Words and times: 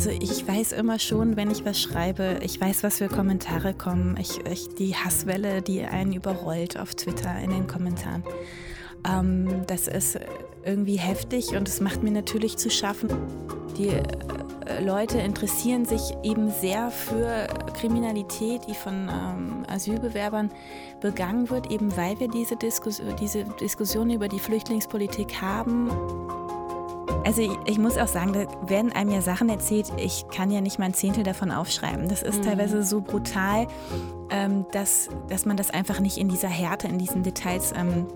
Also 0.00 0.12
ich 0.12 0.48
weiß 0.48 0.72
immer 0.72 0.98
schon, 0.98 1.36
wenn 1.36 1.50
ich 1.50 1.66
was 1.66 1.78
schreibe, 1.78 2.38
ich 2.40 2.58
weiß, 2.58 2.84
was 2.84 2.96
für 2.96 3.08
Kommentare 3.08 3.74
kommen. 3.74 4.16
Ich, 4.18 4.38
ich, 4.46 4.74
die 4.74 4.96
Hasswelle, 4.96 5.60
die 5.60 5.82
einen 5.82 6.14
überrollt 6.14 6.80
auf 6.80 6.94
Twitter 6.94 7.38
in 7.38 7.50
den 7.50 7.66
Kommentaren. 7.66 8.24
Ähm, 9.06 9.66
das 9.66 9.88
ist 9.88 10.18
irgendwie 10.64 10.96
heftig 10.96 11.54
und 11.54 11.68
es 11.68 11.82
macht 11.82 12.02
mir 12.02 12.12
natürlich 12.12 12.56
zu 12.56 12.70
schaffen. 12.70 13.10
Die 13.76 13.88
äh, 13.88 14.82
Leute 14.82 15.18
interessieren 15.18 15.84
sich 15.84 16.00
eben 16.22 16.50
sehr 16.50 16.90
für 16.90 17.46
Kriminalität, 17.78 18.62
die 18.70 18.74
von 18.74 19.10
ähm, 19.10 19.66
Asylbewerbern 19.68 20.50
begangen 21.02 21.50
wird, 21.50 21.70
eben 21.70 21.94
weil 21.98 22.18
wir 22.20 22.28
diese, 22.28 22.56
Diskus 22.56 23.02
diese 23.20 23.44
Diskussion 23.60 24.08
über 24.08 24.28
die 24.28 24.40
Flüchtlingspolitik 24.40 25.42
haben. 25.42 25.90
Also 27.24 27.42
ich, 27.42 27.50
ich, 27.66 27.78
muss 27.78 27.96
auch 27.96 28.08
sagen, 28.08 28.32
da 28.32 28.46
werden 28.68 28.92
einem 28.92 29.10
ja 29.10 29.20
Sachen 29.20 29.48
erzählt, 29.48 29.92
ich 29.96 30.26
kann 30.28 30.50
ja 30.50 30.60
nicht 30.60 30.78
mal 30.78 30.86
ein 30.86 30.94
Zehntel 30.94 31.22
davon 31.22 31.50
aufschreiben. 31.50 32.08
Das 32.08 32.22
ist 32.22 32.38
mhm. 32.38 32.48
teilweise 32.48 32.82
so 32.82 33.00
brutal, 33.00 33.66
ähm, 34.30 34.66
dass, 34.72 35.08
dass 35.28 35.44
man 35.44 35.56
das 35.56 35.70
einfach 35.70 36.00
nicht 36.00 36.18
in 36.18 36.28
dieser 36.28 36.48
Härte, 36.48 36.88
in 36.88 36.98
diesen 36.98 37.22
Details 37.22 37.72
ähm, 37.76 38.06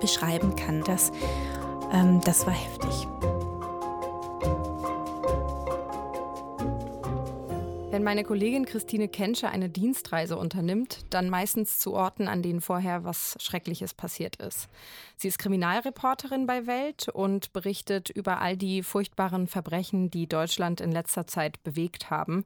beschreiben 0.00 0.54
kann. 0.56 0.82
Das, 0.84 1.12
ähm, 1.92 2.20
das 2.24 2.46
war 2.46 2.54
heftig. 2.54 3.08
Wenn 7.92 8.04
meine 8.04 8.24
Kollegin 8.24 8.64
Christine 8.64 9.06
Kenscher 9.06 9.50
eine 9.50 9.68
Dienstreise 9.68 10.38
unternimmt, 10.38 11.00
dann 11.10 11.28
meistens 11.28 11.78
zu 11.78 11.92
Orten, 11.92 12.26
an 12.26 12.40
denen 12.40 12.62
vorher 12.62 13.04
was 13.04 13.36
Schreckliches 13.38 13.92
passiert 13.92 14.36
ist. 14.36 14.70
Sie 15.18 15.28
ist 15.28 15.38
Kriminalreporterin 15.38 16.46
bei 16.46 16.66
Welt 16.66 17.10
und 17.10 17.52
berichtet 17.52 18.08
über 18.08 18.40
all 18.40 18.56
die 18.56 18.82
furchtbaren 18.82 19.46
Verbrechen, 19.46 20.10
die 20.10 20.26
Deutschland 20.26 20.80
in 20.80 20.90
letzter 20.90 21.26
Zeit 21.26 21.62
bewegt 21.64 22.08
haben. 22.08 22.44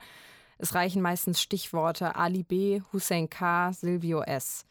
Es 0.58 0.74
reichen 0.74 1.00
meistens 1.00 1.40
Stichworte 1.40 2.16
Ali 2.16 2.42
B., 2.42 2.80
Hussein 2.92 3.30
K., 3.30 3.72
Silvio 3.72 4.22
S. 4.22 4.66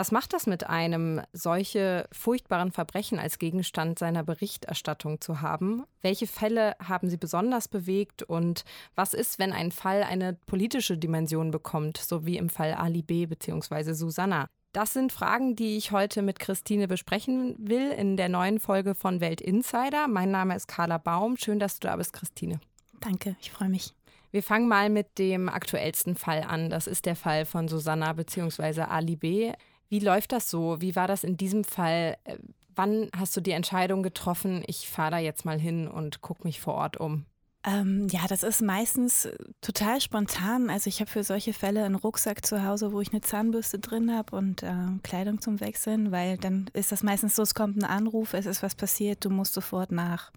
Was 0.00 0.12
macht 0.12 0.32
das 0.32 0.46
mit 0.46 0.66
einem, 0.66 1.20
solche 1.34 2.08
furchtbaren 2.10 2.72
Verbrechen 2.72 3.18
als 3.18 3.38
Gegenstand 3.38 3.98
seiner 3.98 4.24
Berichterstattung 4.24 5.20
zu 5.20 5.42
haben? 5.42 5.84
Welche 6.00 6.26
Fälle 6.26 6.74
haben 6.82 7.10
Sie 7.10 7.18
besonders 7.18 7.68
bewegt 7.68 8.22
und 8.22 8.64
was 8.94 9.12
ist, 9.12 9.38
wenn 9.38 9.52
ein 9.52 9.70
Fall 9.70 10.02
eine 10.02 10.32
politische 10.46 10.96
Dimension 10.96 11.50
bekommt, 11.50 11.98
so 11.98 12.24
wie 12.24 12.38
im 12.38 12.48
Fall 12.48 12.72
Ali 12.72 13.02
B. 13.02 13.26
bzw. 13.26 13.92
Susanna? 13.92 14.46
Das 14.72 14.94
sind 14.94 15.12
Fragen, 15.12 15.54
die 15.54 15.76
ich 15.76 15.92
heute 15.92 16.22
mit 16.22 16.38
Christine 16.38 16.88
besprechen 16.88 17.56
will 17.58 17.90
in 17.90 18.16
der 18.16 18.30
neuen 18.30 18.58
Folge 18.58 18.94
von 18.94 19.20
Welt 19.20 19.42
Insider. 19.42 20.08
Mein 20.08 20.30
Name 20.30 20.56
ist 20.56 20.66
Carla 20.66 20.96
Baum. 20.96 21.36
Schön, 21.36 21.58
dass 21.58 21.78
du 21.78 21.88
da 21.88 21.96
bist, 21.96 22.14
Christine. 22.14 22.58
Danke, 23.00 23.36
ich 23.42 23.50
freue 23.50 23.68
mich. 23.68 23.92
Wir 24.32 24.44
fangen 24.44 24.68
mal 24.68 24.90
mit 24.90 25.18
dem 25.18 25.48
aktuellsten 25.48 26.14
Fall 26.14 26.44
an. 26.48 26.70
Das 26.70 26.86
ist 26.86 27.04
der 27.04 27.16
Fall 27.16 27.44
von 27.44 27.66
Susanna 27.66 28.12
bzw. 28.12 28.82
Ali 28.82 29.16
B. 29.16 29.52
Wie 29.90 29.98
läuft 29.98 30.32
das 30.32 30.48
so? 30.48 30.80
Wie 30.80 30.96
war 30.96 31.08
das 31.08 31.24
in 31.24 31.36
diesem 31.36 31.64
Fall? 31.64 32.16
Äh, 32.24 32.38
wann 32.74 33.10
hast 33.14 33.36
du 33.36 33.40
die 33.40 33.50
Entscheidung 33.50 34.02
getroffen, 34.02 34.62
ich 34.66 34.88
fahre 34.88 35.10
da 35.10 35.18
jetzt 35.18 35.44
mal 35.44 35.58
hin 35.58 35.88
und 35.88 36.22
gucke 36.22 36.44
mich 36.44 36.60
vor 36.60 36.74
Ort 36.74 36.96
um? 36.96 37.26
Ähm, 37.62 38.06
ja, 38.10 38.20
das 38.26 38.42
ist 38.42 38.62
meistens 38.62 39.28
total 39.60 40.00
spontan. 40.00 40.70
Also 40.70 40.88
ich 40.88 41.00
habe 41.00 41.10
für 41.10 41.24
solche 41.24 41.52
Fälle 41.52 41.84
einen 41.84 41.96
Rucksack 41.96 42.46
zu 42.46 42.64
Hause, 42.64 42.92
wo 42.92 43.00
ich 43.02 43.12
eine 43.12 43.20
Zahnbürste 43.20 43.78
drin 43.78 44.16
habe 44.16 44.34
und 44.34 44.62
äh, 44.62 44.72
Kleidung 45.02 45.40
zum 45.42 45.60
Wechseln, 45.60 46.10
weil 46.10 46.38
dann 46.38 46.70
ist 46.72 46.90
das 46.90 47.02
meistens 47.02 47.36
so, 47.36 47.42
es 47.42 47.54
kommt 47.54 47.76
ein 47.76 47.84
Anruf, 47.84 48.32
es 48.32 48.46
ist 48.46 48.62
was 48.62 48.74
passiert, 48.74 49.24
du 49.24 49.30
musst 49.30 49.52
sofort 49.52 49.92
nach. 49.92 50.30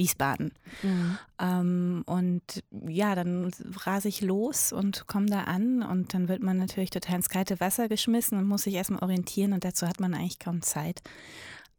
Wiesbaden. 0.00 0.52
Mhm. 0.82 1.18
Ähm, 1.38 2.02
und 2.06 2.42
ja, 2.88 3.14
dann 3.14 3.52
rase 3.84 4.08
ich 4.08 4.22
los 4.22 4.72
und 4.72 5.06
komme 5.06 5.26
da 5.26 5.44
an 5.44 5.82
und 5.82 6.14
dann 6.14 6.28
wird 6.28 6.42
man 6.42 6.56
natürlich 6.56 6.90
total 6.90 7.16
ins 7.16 7.28
kalte 7.28 7.60
Wasser 7.60 7.88
geschmissen 7.88 8.38
und 8.38 8.48
muss 8.48 8.62
sich 8.62 8.74
erstmal 8.74 9.02
orientieren 9.02 9.52
und 9.52 9.64
dazu 9.64 9.86
hat 9.86 10.00
man 10.00 10.14
eigentlich 10.14 10.38
kaum 10.38 10.62
Zeit. 10.62 11.02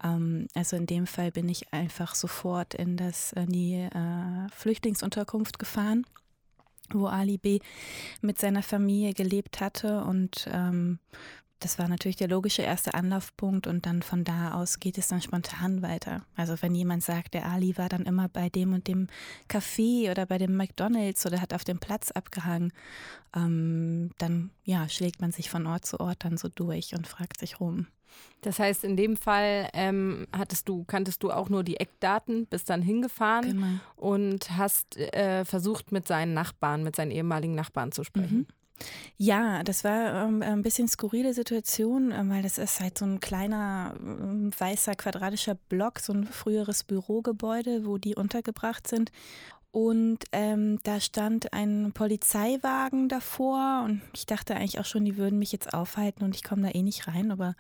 Ähm, 0.04 0.48
also 0.54 0.76
in 0.76 0.86
dem 0.86 1.08
Fall 1.08 1.32
bin 1.32 1.50
ich 1.50 1.74
einfach 1.74 2.16
sofort 2.16 2.74
in, 2.76 2.96
das, 2.96 3.34
in 3.34 3.50
die 3.50 3.74
äh, 3.74 4.50
Flüchtlingsunterkunft 4.56 5.60
gefahren 5.60 6.06
wo 6.94 7.08
Ali 7.08 7.38
B. 7.38 7.60
mit 8.22 8.38
seiner 8.38 8.64
Familie 8.64 9.14
gelebt 9.14 9.62
hatte 9.62 10.04
und 10.04 10.50
ähm, 10.52 11.00
das 11.62 11.78
war 11.78 11.88
natürlich 11.88 12.18
der 12.18 12.28
logische 12.28 12.64
erste 12.64 12.96
Anlaufpunkt 12.96 13.68
und 13.68 13.86
dann 13.86 14.02
von 14.02 14.24
da 14.24 14.56
aus 14.56 14.80
geht 14.80 14.98
es 14.98 15.08
dann 15.08 15.22
spontan 15.22 15.82
weiter. 15.82 16.26
Also 16.36 16.56
wenn 16.62 16.74
jemand 16.74 17.04
sagt, 17.04 17.36
der 17.36 17.46
Ali 17.46 17.78
war 17.78 17.88
dann 17.88 18.06
immer 18.06 18.28
bei 18.28 18.50
dem 18.50 18.74
und 18.74 18.88
dem 18.88 19.08
Café 19.48 20.10
oder 20.10 20.26
bei 20.26 20.40
dem 20.40 20.58
McDonald's 20.58 21.26
oder 21.26 21.40
hat 21.40 21.54
auf 21.54 21.64
dem 21.64 21.80
Platz 21.80 22.12
abgehangen, 22.12 22.74
ähm, 23.36 24.12
dann 24.18 24.50
ja, 24.64 24.90
schlägt 24.90 25.22
man 25.22 25.32
sich 25.32 25.50
von 25.50 25.68
Ort 25.68 25.86
zu 25.86 26.00
Ort 26.00 26.26
dann 26.26 26.38
so 26.38 26.50
durch 26.50 26.96
und 26.96 27.08
fragt 27.08 27.40
sich 27.40 27.60
rum. 27.60 27.88
Das 28.42 28.60
heißt, 28.60 28.84
in 28.84 28.98
dem 28.98 29.16
Fall 29.16 29.70
ähm, 29.74 30.28
hattest 30.36 30.68
du, 30.68 30.84
kanntest 30.84 31.22
du 31.22 31.32
auch 31.32 31.50
nur 31.50 31.64
die 31.64 31.78
Eckdaten, 31.78 32.48
bist 32.48 32.70
dann 32.70 32.82
hingefahren 32.82 33.46
genau. 33.46 33.68
und 33.96 34.58
hast 34.58 34.98
äh, 34.98 35.46
versucht, 35.46 35.92
mit 35.92 36.08
seinen 36.08 36.34
Nachbarn, 36.34 36.84
mit 36.84 36.96
seinen 36.96 37.12
ehemaligen 37.12 37.56
Nachbarn 37.56 37.92
zu 37.92 38.04
sprechen. 38.04 38.40
Mhm. 38.40 38.48
Ja, 39.18 39.64
das 39.64 39.84
war 39.84 40.26
ähm, 40.26 40.42
ein 40.42 40.62
bisschen 40.62 40.88
skurrile 40.88 41.34
Situation, 41.34 42.12
äh, 42.12 42.24
weil 42.26 42.42
das 42.42 42.58
ist 42.58 42.80
halt 42.80 42.98
so 42.98 43.06
ein 43.06 43.20
kleiner 43.20 43.96
äh, 44.00 44.60
weißer 44.60 44.96
quadratischer 44.96 45.56
Block, 45.70 46.00
so 46.00 46.14
ein 46.14 46.26
früheres 46.26 46.84
Bürogebäude, 46.84 47.86
wo 47.86 47.98
die 47.98 48.16
untergebracht 48.16 48.88
sind. 48.88 49.12
Und 49.72 50.20
ähm, 50.34 50.80
da 50.84 51.00
stand 51.00 51.54
ein 51.54 51.94
Polizeiwagen 51.94 53.08
davor 53.08 53.84
und 53.86 54.02
ich 54.14 54.26
dachte 54.26 54.54
eigentlich 54.54 54.80
auch 54.80 54.86
schon, 54.86 55.06
die 55.06 55.16
würden 55.16 55.40
mich 55.40 55.54
jetzt 55.54 55.74
aufhalten 55.74 56.26
und 56.26 56.36
ich 56.36 56.44
komme 56.44 56.64
da 56.64 56.78
eh 56.78 56.84
nicht 56.84 57.08
rein. 57.08 57.32
Aber 57.32 57.56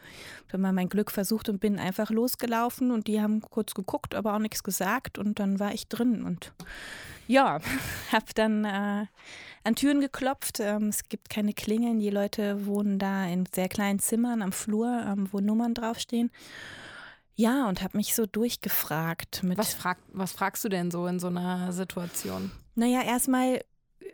ich 0.46 0.54
habe 0.54 0.62
mal 0.62 0.74
mein 0.74 0.90
Glück 0.90 1.10
versucht 1.10 1.48
und 1.48 1.62
bin 1.62 1.80
einfach 1.80 2.10
losgelaufen 2.10 2.92
und 2.92 3.08
die 3.08 3.22
haben 3.22 3.40
kurz 3.40 3.74
geguckt, 3.74 4.14
aber 4.14 4.36
auch 4.36 4.40
nichts 4.40 4.62
gesagt 4.62 5.20
und 5.20 5.40
dann 5.40 5.62
war 5.62 5.74
ich 5.74 5.88
drin 5.88 6.24
und 6.24 6.52
ja, 7.28 7.60
habe 8.12 8.26
dann 8.36 8.66
äh, 8.66 9.06
an 9.64 9.76
Türen 9.76 10.02
geklopft. 10.02 10.60
Ähm, 10.60 10.90
es 10.90 11.08
gibt 11.08 11.30
keine 11.30 11.54
Klingeln. 11.54 12.00
Die 12.00 12.10
Leute 12.10 12.66
wohnen 12.66 13.00
da 13.00 13.26
in 13.26 13.46
sehr 13.46 13.70
kleinen 13.70 14.00
Zimmern 14.00 14.42
am 14.42 14.52
Flur, 14.52 15.02
ähm, 15.08 15.30
wo 15.32 15.40
Nummern 15.40 15.74
draufstehen. 15.74 16.30
Ja, 17.42 17.68
und 17.68 17.82
habe 17.82 17.98
mich 17.98 18.14
so 18.14 18.28
durchgefragt. 18.28 19.42
was, 19.44 19.74
frag, 19.74 19.98
was 20.14 20.32
fragst 20.32 20.64
du 20.64 20.70
denn 20.70 20.92
so 20.92 21.08
in 21.08 21.20
so 21.20 21.26
einer 21.26 21.74
Situation? 21.74 22.52
Naja, 22.76 23.02
erstmal 23.02 23.64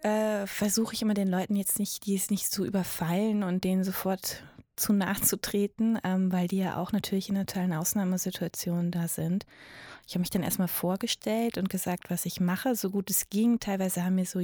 äh, 0.01 0.47
versuche 0.47 0.93
ich 0.93 1.01
immer 1.01 1.13
den 1.13 1.27
Leuten 1.27 1.57
jetzt 1.57 1.77
nicht, 1.77 2.05
die 2.05 2.15
es 2.15 2.29
nicht 2.29 2.49
zu 2.49 2.63
überfallen 2.63 3.43
und 3.43 3.65
denen 3.65 3.83
sofort 3.83 4.43
zu 4.77 4.93
nahe 4.93 5.19
zu 5.19 5.41
treten, 5.41 5.99
ähm, 6.05 6.31
weil 6.31 6.47
die 6.47 6.59
ja 6.59 6.77
auch 6.77 6.93
natürlich 6.93 7.27
in 7.27 7.35
einer 7.35 7.45
totalen 7.45 7.73
Ausnahmesituation 7.73 8.91
da 8.91 9.09
sind. 9.09 9.45
Ich 10.07 10.13
habe 10.13 10.21
mich 10.21 10.29
dann 10.29 10.43
erstmal 10.43 10.69
vorgestellt 10.69 11.57
und 11.57 11.69
gesagt, 11.69 12.09
was 12.09 12.25
ich 12.25 12.39
mache, 12.39 12.75
so 12.75 12.91
gut 12.91 13.09
es 13.09 13.29
ging. 13.29 13.59
Teilweise 13.59 14.05
haben 14.05 14.15
mir 14.15 14.25
so 14.25 14.39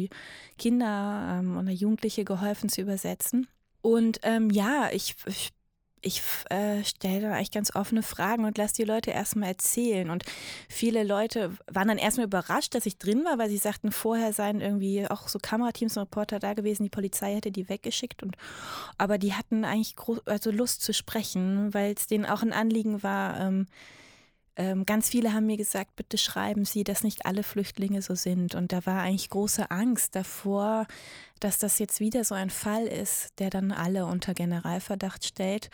Kinder 0.58 1.38
ähm, 1.40 1.56
oder 1.58 1.72
Jugendliche 1.72 2.26
geholfen 2.26 2.68
zu 2.68 2.82
übersetzen. 2.82 3.48
Und 3.82 4.20
ähm, 4.24 4.50
ja, 4.50 4.90
ich, 4.92 5.16
ich 5.26 5.54
ich 6.03 6.22
äh, 6.50 6.84
stelle 6.84 7.22
da 7.22 7.31
eigentlich 7.31 7.52
ganz 7.52 7.74
offene 7.75 8.03
Fragen 8.03 8.44
und 8.46 8.58
lasse 8.58 8.75
die 8.75 8.84
Leute 8.84 9.12
erstmal 9.12 9.50
erzählen. 9.50 10.09
Und 10.09 10.24
viele 10.68 11.03
Leute 11.03 11.58
waren 11.72 11.88
dann 11.88 11.97
erstmal 11.97 12.28
überrascht, 12.28 12.75
dass 12.75 12.86
ich 12.86 12.97
drin 12.97 13.24
war, 13.24 13.38
weil 13.38 13.50
sie 13.50 13.58
sagten, 13.58 13.91
vorher 13.91 14.34
seien 14.34 14.59
irgendwie 14.59 15.09
auch 15.09 15.30
so 15.30 15.40
Kamerateams 15.40 15.96
und 15.97 16.03
Reporter 16.03 16.40
da 16.40 16.53
gewesen, 16.53 16.84
die 16.84 16.90
Polizei 16.90 17.36
hätte 17.36 17.52
die 17.52 17.69
weggeschickt. 17.69 18.22
Und, 18.22 18.36
aber 18.97 19.18
die 19.18 19.34
hatten 19.34 19.63
eigentlich 19.63 19.96
also 20.25 20.52
Lust 20.52 20.81
zu 20.81 20.94
sprechen, 20.94 21.74
weil 21.74 21.94
es 21.94 22.08
denen 22.08 22.25
auch 22.25 22.44
ein 22.44 22.53
Anliegen 22.53 23.02
war, 23.02 23.40
ähm, 23.40 23.68
ganz 24.86 25.09
viele 25.09 25.34
haben 25.34 25.47
mir 25.47 25.58
gesagt, 25.58 25.96
bitte 25.96 26.18
schreiben 26.18 26.66
Sie, 26.66 26.83
dass 26.83 27.04
nicht 27.04 27.25
alle 27.25 27.44
Flüchtlinge 27.44 28.01
so 28.01 28.16
sind. 28.16 28.56
Und 28.56 28.72
da 28.72 28.86
war 28.86 29.01
eigentlich 29.01 29.30
große 29.30 29.72
Angst 29.72 30.16
davor, 30.16 30.86
dass 31.39 31.57
das 31.57 31.80
jetzt 31.80 32.00
wieder 32.00 32.24
so 32.24 32.36
ein 32.36 32.50
Fall 32.50 32.86
ist, 32.86 33.39
der 33.39 33.50
dann 33.50 33.72
alle 33.72 34.06
unter 34.06 34.33
Generalverdacht 34.33 35.25
stellt. 35.25 35.69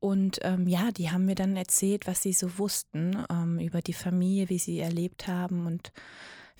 Und 0.00 0.38
ähm, 0.42 0.68
ja, 0.68 0.92
die 0.92 1.10
haben 1.10 1.24
mir 1.24 1.34
dann 1.34 1.56
erzählt, 1.56 2.06
was 2.06 2.22
sie 2.22 2.32
so 2.32 2.58
wussten 2.58 3.24
ähm, 3.30 3.58
über 3.58 3.82
die 3.82 3.92
Familie, 3.92 4.48
wie 4.48 4.58
sie 4.58 4.78
erlebt 4.78 5.26
haben 5.26 5.66
und 5.66 5.92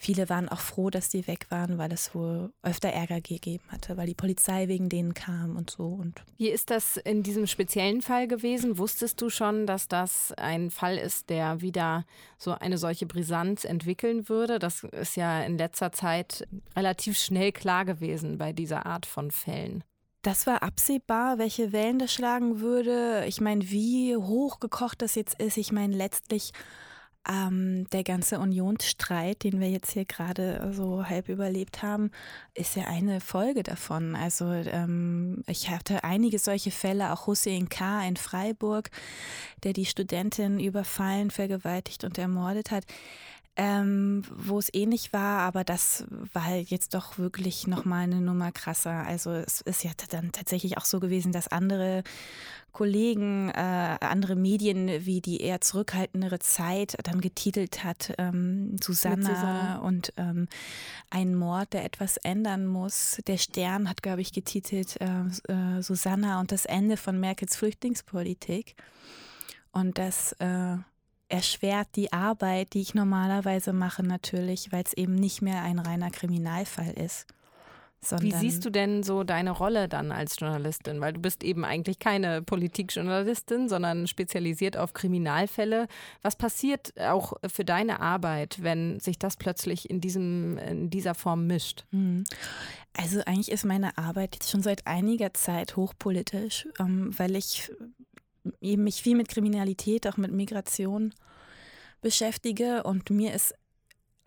Viele 0.00 0.28
waren 0.28 0.48
auch 0.48 0.60
froh, 0.60 0.90
dass 0.90 1.08
die 1.08 1.26
weg 1.26 1.46
waren, 1.50 1.76
weil 1.76 1.92
es 1.92 2.14
wohl 2.14 2.52
öfter 2.62 2.88
Ärger 2.88 3.20
gegeben 3.20 3.64
hatte, 3.68 3.96
weil 3.96 4.06
die 4.06 4.14
Polizei 4.14 4.68
wegen 4.68 4.88
denen 4.88 5.12
kam 5.12 5.56
und 5.56 5.70
so. 5.70 5.86
Und 5.86 6.22
Wie 6.36 6.48
ist 6.48 6.70
das 6.70 6.96
in 6.96 7.24
diesem 7.24 7.48
speziellen 7.48 8.00
Fall 8.00 8.28
gewesen? 8.28 8.78
Wusstest 8.78 9.20
du 9.20 9.28
schon, 9.28 9.66
dass 9.66 9.88
das 9.88 10.32
ein 10.36 10.70
Fall 10.70 10.96
ist, 10.98 11.30
der 11.30 11.60
wieder 11.60 12.04
so 12.38 12.52
eine 12.52 12.78
solche 12.78 13.06
Brisanz 13.06 13.64
entwickeln 13.64 14.28
würde? 14.28 14.60
Das 14.60 14.84
ist 14.84 15.16
ja 15.16 15.42
in 15.42 15.58
letzter 15.58 15.90
Zeit 15.90 16.46
relativ 16.76 17.18
schnell 17.18 17.50
klar 17.50 17.84
gewesen 17.84 18.38
bei 18.38 18.52
dieser 18.52 18.86
Art 18.86 19.04
von 19.04 19.32
Fällen. 19.32 19.82
Das 20.22 20.46
war 20.46 20.62
absehbar, 20.62 21.38
welche 21.38 21.72
Wellen 21.72 21.98
das 21.98 22.12
schlagen 22.12 22.60
würde. 22.60 23.24
Ich 23.26 23.40
meine, 23.40 23.68
wie 23.70 24.16
hochgekocht 24.16 25.02
das 25.02 25.14
jetzt 25.14 25.40
ist. 25.40 25.56
Ich 25.56 25.72
meine, 25.72 25.96
letztlich 25.96 26.52
ähm, 27.28 27.86
der 27.90 28.04
ganze 28.04 28.38
Unionsstreit, 28.38 29.44
den 29.44 29.60
wir 29.60 29.70
jetzt 29.70 29.92
hier 29.92 30.04
gerade 30.04 30.70
so 30.72 31.06
halb 31.06 31.28
überlebt 31.28 31.82
haben, 31.82 32.10
ist 32.54 32.76
ja 32.76 32.84
eine 32.84 33.20
Folge 33.20 33.62
davon. 33.62 34.16
Also 34.16 34.46
ähm, 34.46 35.42
ich 35.46 35.70
hatte 35.70 36.04
einige 36.04 36.38
solche 36.38 36.70
Fälle, 36.70 37.12
auch 37.12 37.26
Hussein 37.26 37.68
K. 37.68 38.06
in 38.06 38.16
Freiburg, 38.16 38.90
der 39.64 39.72
die 39.72 39.86
Studentin 39.86 40.58
überfallen, 40.60 41.30
vergewaltigt 41.30 42.04
und 42.04 42.18
ermordet 42.18 42.70
hat 42.70 42.84
ähm, 43.60 44.22
wo 44.30 44.60
es 44.60 44.72
ähnlich 44.72 45.12
war, 45.12 45.40
aber 45.40 45.64
das 45.64 46.04
war 46.32 46.54
jetzt 46.54 46.94
doch 46.94 47.18
wirklich 47.18 47.66
nochmal 47.66 48.04
eine 48.04 48.20
Nummer 48.20 48.52
krasser. 48.52 49.04
Also 49.04 49.32
es 49.32 49.62
ist 49.62 49.82
ja 49.82 49.90
dann 50.10 50.30
tatsächlich 50.30 50.78
auch 50.78 50.84
so 50.84 51.00
gewesen, 51.00 51.32
dass 51.32 51.48
andere 51.48 52.04
Kollegen, 52.70 53.48
äh, 53.48 53.96
andere 54.00 54.36
Medien 54.36 55.04
wie 55.04 55.20
die 55.20 55.40
eher 55.40 55.60
zurückhaltendere 55.60 56.38
Zeit 56.38 56.96
dann 57.02 57.20
getitelt 57.20 57.82
hat, 57.82 58.14
ähm, 58.18 58.76
Susanna, 58.80 59.34
Susanna, 59.34 59.78
und 59.78 60.12
ähm, 60.16 60.46
ein 61.10 61.34
Mord, 61.34 61.72
der 61.72 61.84
etwas 61.84 62.16
ändern 62.18 62.64
muss. 62.64 63.20
Der 63.26 63.38
Stern 63.38 63.90
hat, 63.90 64.04
glaube 64.04 64.20
ich, 64.20 64.32
getitelt 64.32 65.00
äh, 65.00 65.06
äh, 65.52 65.82
Susanna 65.82 66.38
und 66.38 66.52
das 66.52 66.64
Ende 66.64 66.96
von 66.96 67.18
Merkels 67.18 67.56
Flüchtlingspolitik. 67.56 68.76
Und 69.72 69.98
das 69.98 70.32
äh, 70.34 70.76
erschwert 71.28 71.88
die 71.96 72.12
Arbeit, 72.12 72.74
die 72.74 72.80
ich 72.80 72.94
normalerweise 72.94 73.72
mache, 73.72 74.02
natürlich, 74.02 74.72
weil 74.72 74.84
es 74.84 74.92
eben 74.92 75.14
nicht 75.14 75.42
mehr 75.42 75.62
ein 75.62 75.78
reiner 75.78 76.10
Kriminalfall 76.10 76.92
ist. 76.92 77.26
Wie 78.20 78.32
siehst 78.32 78.64
du 78.64 78.70
denn 78.70 79.02
so 79.02 79.24
deine 79.24 79.50
Rolle 79.50 79.88
dann 79.88 80.12
als 80.12 80.38
Journalistin? 80.38 81.00
Weil 81.00 81.14
du 81.14 81.20
bist 81.20 81.42
eben 81.42 81.64
eigentlich 81.64 81.98
keine 81.98 82.42
Politikjournalistin, 82.42 83.68
sondern 83.68 84.06
spezialisiert 84.06 84.76
auf 84.76 84.92
Kriminalfälle. 84.92 85.88
Was 86.22 86.36
passiert 86.36 86.94
auch 87.00 87.32
für 87.46 87.64
deine 87.64 88.00
Arbeit, 88.00 88.62
wenn 88.62 89.00
sich 89.00 89.18
das 89.18 89.36
plötzlich 89.36 89.90
in, 89.90 90.00
diesem, 90.00 90.58
in 90.58 90.90
dieser 90.90 91.14
Form 91.14 91.48
mischt? 91.48 91.84
Hm. 91.90 92.24
Also 92.96 93.20
eigentlich 93.26 93.50
ist 93.50 93.64
meine 93.64 93.98
Arbeit 93.98 94.36
jetzt 94.36 94.50
schon 94.50 94.62
seit 94.62 94.86
einiger 94.86 95.34
Zeit 95.34 95.76
hochpolitisch, 95.76 96.68
ähm, 96.78 97.10
weil 97.18 97.34
ich 97.34 97.70
eben 98.60 98.84
mich 98.84 99.02
viel 99.02 99.16
mit 99.16 99.28
Kriminalität, 99.28 100.06
auch 100.06 100.16
mit 100.16 100.32
Migration 100.32 101.14
beschäftige 102.00 102.82
und 102.84 103.10
mir 103.10 103.34
ist 103.34 103.54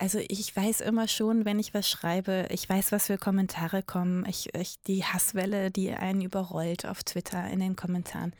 also 0.02 0.18
ich 0.18 0.56
weiß 0.56 0.80
immer 0.80 1.06
schon, 1.06 1.44
wenn 1.44 1.60
ich 1.60 1.74
was 1.74 1.88
schreibe, 1.88 2.48
ich 2.50 2.68
weiß, 2.68 2.90
was 2.90 3.06
für 3.06 3.18
Kommentare 3.18 3.84
kommen. 3.84 4.26
Ich, 4.28 4.52
ich 4.52 4.82
die 4.82 5.04
Hasswelle, 5.04 5.70
die 5.70 5.92
einen 5.92 6.22
überrollt 6.22 6.86
auf 6.86 7.04
Twitter 7.04 7.48
in 7.48 7.60
den 7.60 7.76
Kommentaren. 7.76 8.32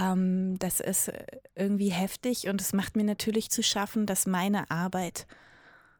Ähm, 0.00 0.56
das 0.60 0.78
ist 0.78 1.10
irgendwie 1.56 1.88
heftig 1.88 2.46
und 2.46 2.60
es 2.60 2.72
macht 2.72 2.94
mir 2.94 3.02
natürlich 3.02 3.50
zu 3.50 3.64
schaffen, 3.64 4.06
dass 4.06 4.26
meine 4.26 4.70
Arbeit 4.70 5.26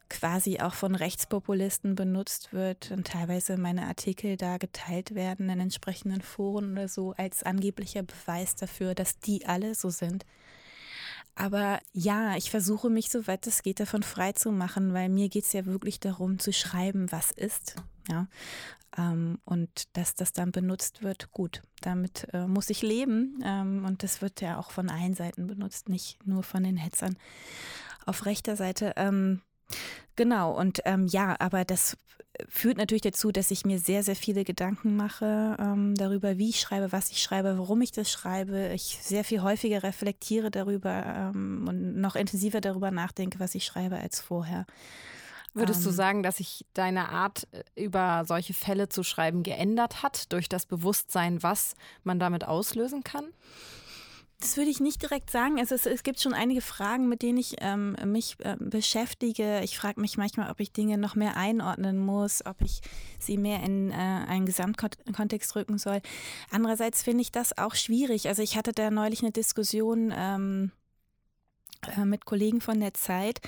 quasi 0.09 0.61
auch 0.61 0.75
von 0.75 0.95
Rechtspopulisten 0.95 1.95
benutzt 1.95 2.53
wird 2.53 2.91
und 2.91 3.07
teilweise 3.07 3.57
meine 3.57 3.87
Artikel 3.87 4.37
da 4.37 4.59
geteilt 4.59 5.15
werden 5.15 5.49
in 5.49 5.61
entsprechenden 5.61 6.21
Foren 6.21 6.73
oder 6.73 6.89
so 6.89 7.13
als 7.13 7.43
angeblicher 7.43 8.03
Beweis 8.03 8.55
dafür, 8.55 8.95
dass 8.95 9.19
die 9.19 9.47
alle 9.47 9.75
so 9.75 9.91
sind. 9.91 10.25
Aber 11.35 11.81
ja, 11.93 12.35
ich 12.37 12.51
versuche 12.51 12.89
mich, 12.89 13.11
soweit 13.11 13.47
es 13.47 13.63
geht, 13.63 13.79
davon 13.79 14.03
frei 14.03 14.33
zu 14.33 14.53
machen, 14.53 14.95
weil 14.95 15.11
mir 15.11 15.29
geht 15.29 15.45
es 15.45 15.53
ja 15.53 15.67
wirklich 15.67 16.01
darum, 16.01 16.39
zu 16.39 16.53
schreiben, 16.53 17.13
was 17.13 17.31
ist. 17.31 17.77
Ja. 18.09 18.27
Ähm, 18.97 19.39
und 19.45 19.95
dass 19.97 20.15
das 20.15 20.33
dann 20.33 20.51
benutzt 20.51 21.03
wird, 21.03 21.31
gut. 21.33 21.61
Damit 21.83 22.29
äh, 22.33 22.47
muss 22.47 22.71
ich 22.71 22.81
leben. 22.81 23.39
Ähm, 23.45 23.85
und 23.85 24.03
das 24.03 24.23
wird 24.23 24.41
ja 24.41 24.59
auch 24.59 24.71
von 24.71 24.89
allen 24.89 25.15
Seiten 25.15 25.47
benutzt, 25.47 25.91
nicht 25.91 26.27
nur 26.27 26.43
von 26.43 26.63
den 26.63 26.79
Hetzern 26.79 27.19
auf 28.07 28.25
rechter 28.25 28.57
Seite. 28.57 28.95
Ähm, 28.97 29.43
Genau, 30.17 30.57
und 30.57 30.81
ähm, 30.85 31.07
ja, 31.07 31.37
aber 31.39 31.65
das 31.65 31.97
führt 32.49 32.77
natürlich 32.77 33.03
dazu, 33.03 33.33
dass 33.33 33.51
ich 33.51 33.65
mir 33.65 33.79
sehr, 33.79 34.03
sehr 34.03 34.17
viele 34.17 34.45
Gedanken 34.45 34.97
mache 34.97 35.57
ähm, 35.59 35.95
darüber, 35.95 36.39
wie 36.39 36.51
ich 36.51 36.61
schreibe, 36.61 36.93
was 36.93 37.11
ich 37.11 37.23
schreibe, 37.23 37.59
warum 37.59 37.81
ich 37.83 37.93
das 37.93 38.11
schreibe. 38.11 38.73
Ich 38.75 38.99
sehr 39.03 39.25
viel 39.25 39.43
häufiger 39.43 39.83
reflektiere 39.83 40.51
darüber 40.51 41.05
ähm, 41.07 41.67
und 41.69 42.01
noch 42.01 42.17
intensiver 42.17 42.61
darüber 42.61 42.91
nachdenke, 42.91 43.41
was 43.41 43.55
ich 43.55 43.65
schreibe, 43.65 43.97
als 43.97 44.21
vorher. 44.21 44.67
Würdest 45.55 45.85
du 45.87 45.89
ähm. 45.89 45.95
sagen, 45.95 46.23
dass 46.23 46.37
sich 46.37 46.67
deine 46.75 47.09
Art, 47.09 47.49
äh, 47.53 47.85
über 47.85 48.25
solche 48.27 48.53
Fälle 48.53 48.89
zu 48.89 49.03
schreiben, 49.03 49.43
geändert 49.43 50.03
hat 50.03 50.33
durch 50.33 50.49
das 50.49 50.67
Bewusstsein, 50.67 51.43
was 51.43 51.75
man 52.05 52.19
damit 52.19 52.45
auslösen 52.45 53.03
kann? 53.03 53.25
Das 54.41 54.59
würde 54.59 54.71
ich 54.71 54.81
nicht 54.81 55.01
direkt 55.01 55.31
sagen. 55.31 55.59
Also 55.59 55.75
es, 55.75 55.87
es 55.87 56.03
gibt 56.03 56.21
schon 56.21 56.35
einige 56.35 56.61
Fragen, 56.61 57.09
mit 57.09 57.23
denen 57.23 57.39
ich 57.39 57.57
ähm, 57.61 57.97
mich 58.05 58.37
äh, 58.41 58.57
beschäftige. 58.59 59.61
Ich 59.63 59.79
frage 59.79 60.01
mich 60.01 60.19
manchmal, 60.19 60.51
ob 60.51 60.61
ich 60.61 60.73
Dinge 60.73 60.99
noch 60.99 61.15
mehr 61.15 61.39
einordnen 61.39 61.99
muss, 61.99 62.45
ob 62.45 62.61
ich 62.61 62.81
sie 63.19 63.39
mehr 63.39 63.63
in 63.63 63.91
äh, 63.91 63.95
einen 63.95 64.45
Gesamtkontext 64.45 65.57
rücken 65.57 65.79
soll. 65.79 66.03
Andererseits 66.51 67.03
finde 67.03 67.23
ich 67.23 67.33
das 67.33 67.57
auch 67.57 67.75
schwierig. 67.75 68.29
Also 68.29 68.43
ich 68.43 68.59
hatte 68.59 68.73
da 68.73 68.91
neulich 68.91 69.23
eine 69.23 69.33
Diskussion 69.33 70.13
ähm, 70.15 70.71
äh, 71.97 72.05
mit 72.05 72.27
Kollegen 72.27 72.61
von 72.61 72.79
der 72.79 72.93
Zeit, 72.93 73.41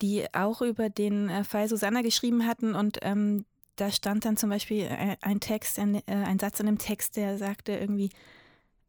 die 0.00 0.26
auch 0.32 0.62
über 0.62 0.88
den 0.88 1.28
äh, 1.28 1.44
Fall 1.44 1.68
Susanna 1.68 2.00
geschrieben 2.00 2.46
hatten 2.46 2.74
und 2.74 2.98
ähm, 3.02 3.44
da 3.76 3.90
stand 3.90 4.24
dann 4.24 4.36
zum 4.36 4.50
Beispiel 4.50 4.84
äh, 4.84 5.16
ein 5.20 5.40
Text, 5.40 5.78
ein, 5.78 5.96
äh, 5.96 6.02
ein 6.06 6.38
Satz 6.38 6.60
in 6.60 6.66
dem 6.66 6.78
Text, 6.78 7.16
der 7.16 7.38
sagte 7.38 7.72
irgendwie, 7.72 8.10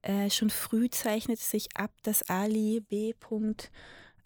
äh, 0.05 0.29
schon 0.29 0.49
früh 0.49 0.89
zeichnet 0.89 1.39
sich 1.39 1.75
ab, 1.75 1.91
dass 2.03 2.29
Ali 2.29 2.81
B. 2.81 3.13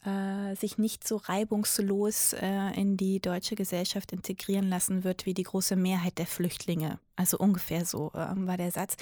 Äh, 0.05 0.55
sich 0.55 0.77
nicht 0.77 1.05
so 1.05 1.17
reibungslos 1.17 2.31
äh, 2.31 2.71
in 2.79 2.95
die 2.95 3.19
deutsche 3.19 3.55
Gesellschaft 3.55 4.13
integrieren 4.13 4.69
lassen 4.69 5.03
wird 5.03 5.25
wie 5.25 5.33
die 5.33 5.43
große 5.43 5.75
Mehrheit 5.75 6.19
der 6.19 6.25
Flüchtlinge. 6.25 6.99
Also 7.17 7.37
ungefähr 7.37 7.83
so 7.83 8.09
ähm, 8.15 8.47
war 8.47 8.55
der 8.55 8.71
Satz. 8.71 8.95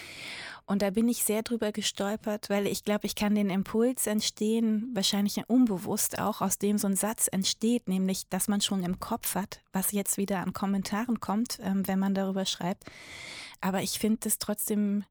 Und 0.66 0.82
da 0.82 0.90
bin 0.90 1.08
ich 1.08 1.24
sehr 1.24 1.44
drüber 1.44 1.72
gestolpert, 1.72 2.50
weil 2.50 2.66
ich 2.66 2.84
glaube, 2.84 3.06
ich 3.06 3.14
kann 3.14 3.36
den 3.36 3.52
Impuls 3.52 4.08
entstehen, 4.08 4.90
wahrscheinlich 4.96 5.40
unbewusst 5.48 6.18
auch, 6.18 6.42
aus 6.42 6.58
dem 6.58 6.80
so 6.80 6.88
ein 6.88 6.96
Satz 6.96 7.28
entsteht, 7.32 7.88
nämlich, 7.88 8.28
dass 8.30 8.48
man 8.48 8.62
schon 8.62 8.84
im 8.84 9.00
Kopf 9.00 9.36
hat, 9.36 9.62
was 9.72 9.92
jetzt 9.92 10.18
wieder 10.18 10.40
an 10.40 10.54
Kommentaren 10.54 11.20
kommt, 11.20 11.60
ähm, 11.62 11.88
wenn 11.88 12.00
man 12.00 12.16
darüber 12.16 12.46
schreibt. 12.46 12.86
Aber 13.62 13.84
ich 13.84 14.00
finde 14.00 14.28
es 14.28 14.40
trotzdem 14.40 15.04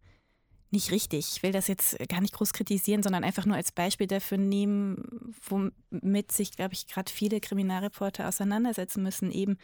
nicht 0.77 0.93
richtig. 0.93 1.37
Ich 1.37 1.43
will 1.43 1.53
das 1.53 1.69
jetzt 1.69 1.99
gar 2.09 2.21
nicht 2.21 2.35
groß 2.35 2.53
kritisieren, 2.53 3.03
sondern 3.03 3.25
einfach 3.25 3.47
nur 3.47 3.57
als 3.57 3.73
Beispiel 3.73 4.07
dafür 4.07 4.37
nehmen, 4.37 5.35
womit 5.49 6.31
sich, 6.31 6.53
glaube 6.53 6.75
ich, 6.75 6.87
gerade 6.87 7.11
viele 7.11 7.41
Kriminalreporter 7.41 8.29
auseinandersetzen 8.29 9.03
müssen, 9.03 9.33
eben 9.33 9.57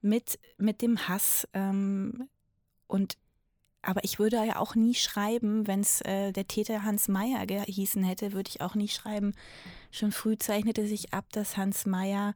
mit, 0.00 0.38
mit 0.56 0.80
dem 0.80 1.08
Hass. 1.08 1.46
Ähm, 1.52 2.28
und 2.86 3.18
aber 3.82 4.02
ich 4.02 4.18
würde 4.18 4.36
ja 4.44 4.56
auch 4.56 4.74
nie 4.74 4.94
schreiben, 4.94 5.66
wenn 5.66 5.80
es 5.80 6.00
äh, 6.02 6.32
der 6.32 6.48
Täter 6.48 6.84
Hans 6.84 7.08
Meyer 7.08 7.46
gehießen 7.46 8.02
hätte, 8.02 8.32
würde 8.32 8.48
ich 8.48 8.62
auch 8.62 8.74
nie 8.74 8.88
schreiben. 8.88 9.34
Schon 9.90 10.12
früh 10.12 10.36
zeichnete 10.36 10.86
sich 10.86 11.12
ab, 11.12 11.26
dass 11.32 11.56
Hans 11.56 11.86
Meyer 11.86 12.34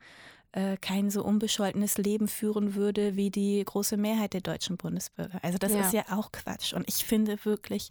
äh, 0.55 0.77
kein 0.77 1.11
so 1.11 1.25
unbescholtenes 1.25 1.99
Leben 1.99 2.29
führen 2.29 2.77
würde 2.77 3.17
wie 3.17 3.31
die 3.31 3.65
große 3.65 3.97
Mehrheit 3.97 4.35
der 4.35 4.41
deutschen 4.41 4.77
Bundesbürger. 4.77 5.41
Also 5.43 5.59
das 5.59 5.73
ja. 5.73 5.81
ist 5.81 5.93
ja 5.93 6.05
auch 6.11 6.31
Quatsch. 6.31 6.73
Und 6.73 6.89
ich 6.89 7.05
finde 7.05 7.45
wirklich, 7.45 7.91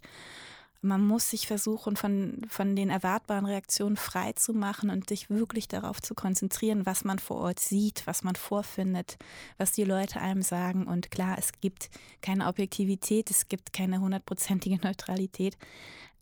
man 0.80 1.06
muss 1.06 1.28
sich 1.28 1.46
versuchen, 1.46 1.94
von, 1.96 2.40
von 2.48 2.74
den 2.74 2.88
erwartbaren 2.88 3.44
Reaktionen 3.44 3.98
frei 3.98 4.32
zu 4.32 4.54
machen 4.54 4.88
und 4.88 5.10
sich 5.10 5.28
wirklich 5.28 5.68
darauf 5.68 6.00
zu 6.00 6.14
konzentrieren, 6.14 6.86
was 6.86 7.04
man 7.04 7.18
vor 7.18 7.36
Ort 7.36 7.60
sieht, 7.60 8.06
was 8.06 8.22
man 8.22 8.34
vorfindet, 8.34 9.18
was 9.58 9.72
die 9.72 9.84
Leute 9.84 10.22
einem 10.22 10.40
sagen. 10.40 10.86
Und 10.86 11.10
klar, 11.10 11.36
es 11.38 11.52
gibt 11.60 11.90
keine 12.22 12.46
Objektivität, 12.46 13.30
es 13.30 13.48
gibt 13.48 13.74
keine 13.74 14.00
hundertprozentige 14.00 14.76
Neutralität. 14.82 15.58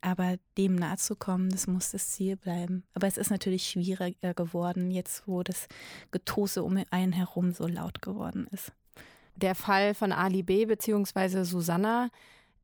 Aber 0.02 0.36
dem 0.58 0.74
nahe 0.74 0.96
zu 0.96 1.16
kommen, 1.16 1.50
das 1.50 1.66
muss 1.66 1.92
das 1.92 2.10
Ziel 2.10 2.36
bleiben. 2.36 2.82
Aber 2.92 3.06
es 3.06 3.16
ist 3.16 3.30
natürlich 3.30 3.68
schwieriger 3.68 4.34
geworden, 4.34 4.90
jetzt 4.90 5.26
wo 5.26 5.42
das 5.42 5.68
Getose 6.10 6.62
um 6.62 6.82
einen 6.90 7.12
herum 7.12 7.52
so 7.52 7.66
laut 7.66 8.02
geworden 8.02 8.48
ist. 8.50 8.72
Der 9.36 9.54
Fall 9.54 9.94
von 9.94 10.12
Ali 10.12 10.42
B. 10.42 10.66
bzw. 10.66 11.44
Susanna, 11.44 12.10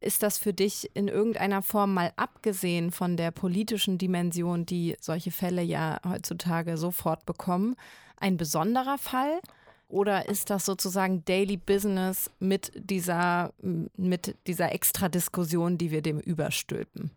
ist 0.01 0.23
das 0.23 0.39
für 0.39 0.53
dich 0.53 0.91
in 0.95 1.09
irgendeiner 1.09 1.63
Form 1.63 1.95
mal 1.95 2.13
abgesehen 2.17 2.93
von 2.93 3.17
der 3.17 3.31
politischen 3.31 3.99
Dimension, 3.99 4.65
die 4.65 4.97
solche 5.01 5.31
Fälle 5.31 5.63
ja 5.63 5.99
heutzutage 6.07 6.77
sofort 6.77 7.27
bekommen, 7.27 7.75
ein 8.17 8.37
besonderer 8.37 8.99
Fall? 8.99 9.41
Oder 9.89 10.29
ist 10.29 10.51
das 10.51 10.67
sozusagen 10.67 11.25
Daily 11.25 11.57
Business 11.57 12.31
mit 12.39 12.73
dieser, 12.77 13.55
mit 13.97 14.37
dieser 14.47 14.73
Extradiskussion, 14.73 15.79
die 15.79 15.91
wir 15.91 16.03
dem 16.03 16.21
überstülpen? 16.21 17.11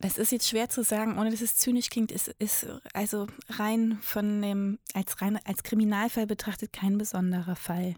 Das 0.00 0.16
ist 0.16 0.32
jetzt 0.32 0.48
schwer 0.48 0.70
zu 0.70 0.82
sagen, 0.82 1.18
ohne 1.18 1.30
dass 1.30 1.42
es 1.42 1.56
zynisch 1.56 1.90
klingt, 1.90 2.10
ist, 2.10 2.28
ist 2.38 2.66
also 2.94 3.26
rein 3.50 3.98
von 4.00 4.40
dem, 4.40 4.78
als, 4.94 5.20
rein, 5.20 5.38
als 5.44 5.62
Kriminalfall 5.62 6.26
betrachtet 6.26 6.72
kein 6.72 6.96
besonderer 6.96 7.54
Fall. 7.54 7.94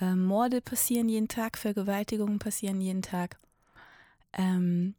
Äh, 0.00 0.14
Morde 0.14 0.62
passieren 0.62 1.10
jeden 1.10 1.28
Tag, 1.28 1.58
Vergewaltigungen 1.58 2.38
passieren 2.38 2.80
jeden 2.80 3.02
Tag. 3.02 3.38
Ähm, 4.32 4.94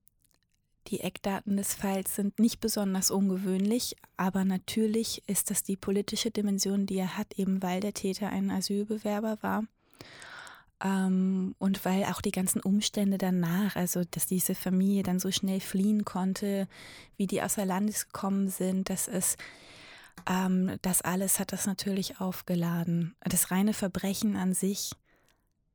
Die 0.88 1.00
Eckdaten 1.00 1.58
des 1.58 1.74
Falls 1.74 2.16
sind 2.16 2.40
nicht 2.40 2.60
besonders 2.60 3.12
ungewöhnlich, 3.12 3.96
aber 4.18 4.46
natürlich 4.46 5.24
ist 5.28 5.50
das 5.50 5.64
die 5.64 5.78
politische 5.78 6.32
Dimension, 6.32 6.86
die 6.86 6.98
er 6.98 7.18
hat, 7.18 7.34
eben 7.38 7.62
weil 7.62 7.80
der 7.82 7.94
Täter 7.94 8.30
ein 8.30 8.50
Asylbewerber 8.52 9.38
war. 9.42 9.64
Ähm, 10.84 11.56
und 11.60 11.86
weil 11.86 12.06
auch 12.06 12.22
die 12.22 12.32
ganzen 12.32 12.62
Umstände 12.62 13.18
danach, 13.18 13.76
also 13.76 14.04
dass 14.10 14.26
diese 14.26 14.56
Familie 14.56 15.04
dann 15.04 15.20
so 15.20 15.32
schnell 15.32 15.60
fliehen 15.60 16.06
konnte, 16.06 16.68
wie 17.18 17.28
die 17.28 17.42
außer 17.42 17.66
Landes 17.66 18.08
gekommen 18.08 18.50
sind, 18.50 18.90
das 18.90 19.08
ist, 19.08 19.38
ähm, 20.28 20.78
das 20.82 21.02
alles 21.02 21.40
hat 21.40 21.52
das 21.52 21.68
natürlich 21.68 22.20
aufgeladen. 22.20 23.16
Das 23.22 23.52
reine 23.52 23.74
Verbrechen 23.74 24.36
an 24.36 24.54
sich 24.54 24.92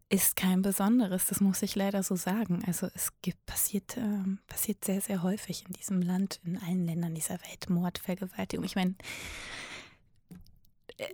ist 0.08 0.36
kein 0.36 0.62
besonderes, 0.62 1.26
das 1.26 1.40
muss 1.40 1.62
ich 1.62 1.75
leider 1.75 2.02
so 2.02 2.14
sagen. 2.14 2.62
Also 2.66 2.88
es 2.94 3.12
gibt, 3.22 3.44
passiert, 3.46 3.96
äh, 3.96 4.36
passiert 4.46 4.84
sehr, 4.84 5.00
sehr 5.00 5.22
häufig 5.22 5.64
in 5.66 5.72
diesem 5.72 6.00
Land, 6.00 6.40
in 6.44 6.58
allen 6.58 6.84
Ländern 6.84 7.14
dieser 7.14 7.34
Welt, 7.42 7.68
Mord, 7.68 7.98
Vergewaltigung. 7.98 8.64
Ich 8.64 8.76
meine, 8.76 8.94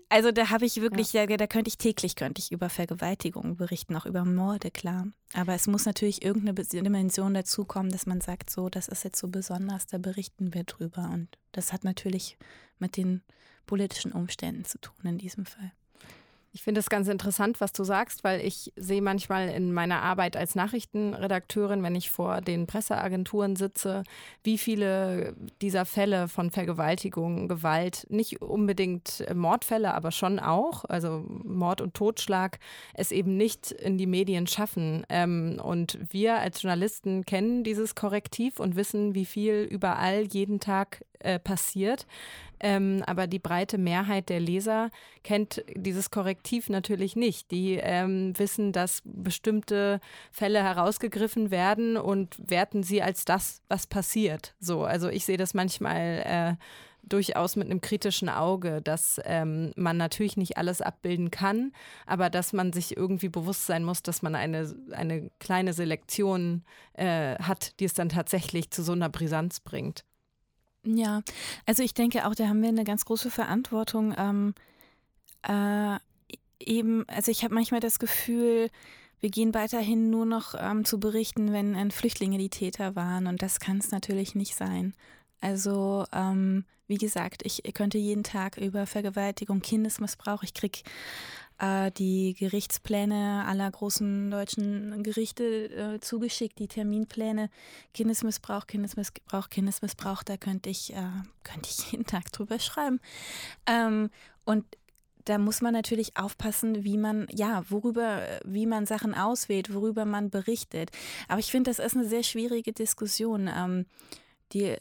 also 0.09 0.31
da 0.31 0.51
habe 0.51 0.65
ich 0.65 0.81
wirklich, 0.81 1.13
ja. 1.13 1.27
da, 1.27 1.37
da, 1.37 1.47
könnte 1.47 1.69
ich 1.69 1.79
täglich 1.79 2.15
könnte 2.15 2.41
ich 2.41 2.53
über 2.53 2.69
Vergewaltigungen 2.69 3.57
berichten, 3.57 3.97
auch 3.97 4.07
über 4.07 4.25
Morde, 4.25 4.71
klar. 4.71 5.09
Aber 5.33 5.55
es 5.55 5.67
muss 5.67 5.87
natürlich 5.87 6.25
irgendeine 6.25 6.55
Dimension 6.55 7.35
dazukommen, 7.35 7.91
dass 7.91 8.07
man 8.07 8.21
sagt, 8.21 8.51
so, 8.51 8.69
das 8.69 8.89
ist 8.89 9.05
jetzt 9.05 9.19
so 9.19 9.29
besonders, 9.29 9.87
da 9.87 9.99
berichten 9.99 10.55
wir 10.55 10.65
drüber. 10.65 11.11
Und 11.13 11.29
das 11.53 11.73
hat 11.73 11.85
natürlich 11.85 12.39
mit 12.79 12.97
den 12.97 13.23
politischen 13.67 14.13
Umständen 14.13 14.65
zu 14.65 14.79
tun 14.79 15.05
in 15.05 15.19
diesem 15.19 15.47
Fall. 15.47 15.73
Ich 16.55 16.63
finde 16.63 16.81
es 16.81 16.91
ganz 16.91 17.09
interessant, 17.09 17.63
was 17.63 17.73
du 17.73 17.83
sagst, 17.83 18.25
weil 18.25 18.45
ich 18.45 18.75
sehe 18.77 19.01
manchmal 19.01 19.49
in 19.49 19.73
meiner 19.73 20.03
Arbeit 20.03 20.37
als 20.37 20.55
Nachrichtenredakteurin, 20.55 21.83
wenn 21.83 21.95
ich 21.95 22.11
vor 22.11 22.43
den 22.43 22.67
Presseagenturen 22.67 23.57
sitze, 23.57 24.03
wie 24.45 24.59
viele 24.59 25.35
dieser 25.63 25.87
Fälle 25.87 26.29
von 26.29 26.51
Vergewaltigung, 26.51 27.49
Gewalt, 27.49 28.07
nicht 28.11 28.43
unbedingt 28.43 29.25
Mordfälle, 29.35 29.95
aber 29.95 30.11
schon 30.11 30.39
auch, 30.39 30.85
also 30.85 31.25
Mord 31.27 31.81
und 31.81 31.95
Totschlag, 31.95 32.59
es 32.93 33.13
eben 33.13 33.39
nicht 33.39 33.73
in 33.73 33.97
die 33.97 34.07
Medien 34.07 34.47
schaffen. 34.47 35.07
Ähm, 35.09 35.59
und 35.63 35.99
wir 36.11 36.37
als 36.37 36.61
Journalisten 36.61 37.25
kennen 37.25 37.65
dieses 37.65 37.95
Korrektiv 37.95 38.61
und 38.61 38.77
wissen, 38.77 39.15
wie 39.15 39.25
viel 39.25 39.67
überall 39.71 40.25
jeden 40.25 40.61
Tag 40.61 41.03
äh, 41.21 41.39
passiert. 41.39 42.07
Ähm, 42.63 43.03
aber 43.07 43.27
die 43.27 43.41
breite 43.41 43.77
Mehrheit 43.77 44.29
der 44.29 44.39
Leser 44.39 44.91
kennt 45.25 45.65
dieses 45.75 46.11
Korrektiv 46.11 46.69
natürlich 46.69 47.17
nicht. 47.17 47.51
Die 47.51 47.75
ähm, 47.75 48.39
wissen, 48.39 48.73
dass 48.73 49.03
bestimmte 49.05 50.01
Fälle 50.31 50.63
herausgegriffen 50.63 51.51
werden 51.51 51.97
und 51.97 52.37
werten 52.39 52.85
sie 52.85 53.03
als 53.03 53.25
das, 53.25 53.63
was 53.69 53.89
passiert. 53.89 54.55
So, 54.61 54.85
also 54.85 55.09
ich 55.09 55.25
sehe 55.25 55.37
das 55.37 55.55
manchmal. 55.55 56.23
Äh, 56.25 56.55
durchaus 57.03 57.57
mit 57.57 57.69
einem 57.69 57.81
kritischen 57.81 58.29
Auge, 58.29 58.81
dass 58.81 59.21
ähm, 59.25 59.73
man 59.77 59.97
natürlich 59.97 60.37
nicht 60.37 60.57
alles 60.57 60.81
abbilden 60.81 61.31
kann, 61.31 61.73
aber 62.07 62.31
dass 62.31 62.53
man 62.53 62.73
sich 62.73 62.97
irgendwie 62.97 63.29
bewusst 63.29 63.67
sein 63.67 63.85
muss, 63.85 64.03
dass 64.03 64.23
man 64.23 64.35
eine, 64.35 64.73
eine 64.93 65.31
kleine 65.41 65.73
Selektion 65.73 66.63
äh, 66.95 67.37
hat, 67.37 67.79
die 67.81 67.87
es 67.87 67.95
dann 67.95 68.09
tatsächlich 68.09 68.71
zu 68.71 68.83
so 68.83 68.93
einer 68.93 69.09
Brisanz 69.09 69.61
bringt. 69.61 70.05
Ja, 70.85 71.23
also 71.67 71.83
ich 71.83 71.95
denke 71.95 72.27
auch, 72.27 72.35
da 72.35 72.49
haben 72.49 72.63
wir 72.63 72.69
eine 72.69 72.85
ganz 72.85 73.05
große 73.05 73.31
Verantwortung. 73.31 74.15
Ähm, 74.19 74.55
äh, 75.43 75.99
eben, 76.61 77.09
also 77.09 77.31
ich 77.31 77.45
habe 77.45 77.55
manchmal 77.55 77.81
das 77.81 77.99
Gefühl, 77.99 78.69
wir 79.21 79.31
gehen 79.31 79.55
weiterhin 79.55 80.11
nur 80.11 80.27
noch 80.27 80.55
ähm, 80.59 80.85
zu 80.85 80.99
berichten, 80.99 81.53
wenn 81.53 81.75
äh, 81.77 81.91
Flüchtlinge 81.91 82.39
die 82.39 82.51
Täter 82.51 82.97
waren 82.97 83.27
und 83.29 83.43
das 83.43 83.61
kann 83.61 83.79
es 83.79 83.93
natürlich 83.93 84.35
nicht 84.35 84.57
sein. 84.57 84.95
Also 85.41 86.05
ähm, 86.13 86.65
wie 86.89 86.99
gesagt, 86.99 87.43
ich 87.45 87.63
könnte 87.75 87.99
jeden 87.99 88.25
Tag 88.25 88.57
über 88.57 88.87
Vergewaltigung, 88.87 89.61
Kindesmissbrauch, 89.63 90.43
ich 90.43 90.55
kriege 90.55 90.81
äh, 90.81 90.83
die 91.97 92.35
Gerichtspläne 92.35 93.45
aller 93.47 93.71
großen 93.71 94.31
deutschen 94.31 95.03
Gerichte 95.03 95.95
äh, 95.95 96.01
zugeschickt, 96.01 96.59
die 96.59 96.69
Terminpläne. 96.69 97.51
Kindesmissbrauch, 97.95 98.67
Kindesmissbrauch, 98.67 99.49
Kindesmissbrauch, 99.49 100.23
da 100.23 100.37
könnte 100.37 100.71
ich, 100.71 100.93
äh, 100.93 101.11
könnte 101.45 101.69
ich 101.71 101.93
jeden 101.93 102.07
Tag 102.07 102.33
drüber 102.33 102.59
schreiben. 102.59 103.01
Ähm, 103.67 104.11
und 104.45 104.65
da 105.25 105.39
muss 105.39 105.61
man 105.61 105.73
natürlich 105.73 106.17
aufpassen, 106.17 106.85
wie 106.85 106.99
man, 106.99 107.27
ja, 107.31 107.63
worüber, 107.69 108.23
wie 108.45 108.67
man 108.67 108.87
Sachen 108.87 109.15
auswählt, 109.15 109.73
worüber 109.73 110.05
man 110.05 110.31
berichtet. 110.31 110.91
Aber 111.29 111.39
ich 111.39 111.51
finde, 111.51 111.71
das 111.71 111.79
ist 111.79 111.97
eine 111.97 112.07
sehr 112.07 112.23
schwierige 112.23 112.73
Diskussion. 112.73 113.49
Die 114.53 114.77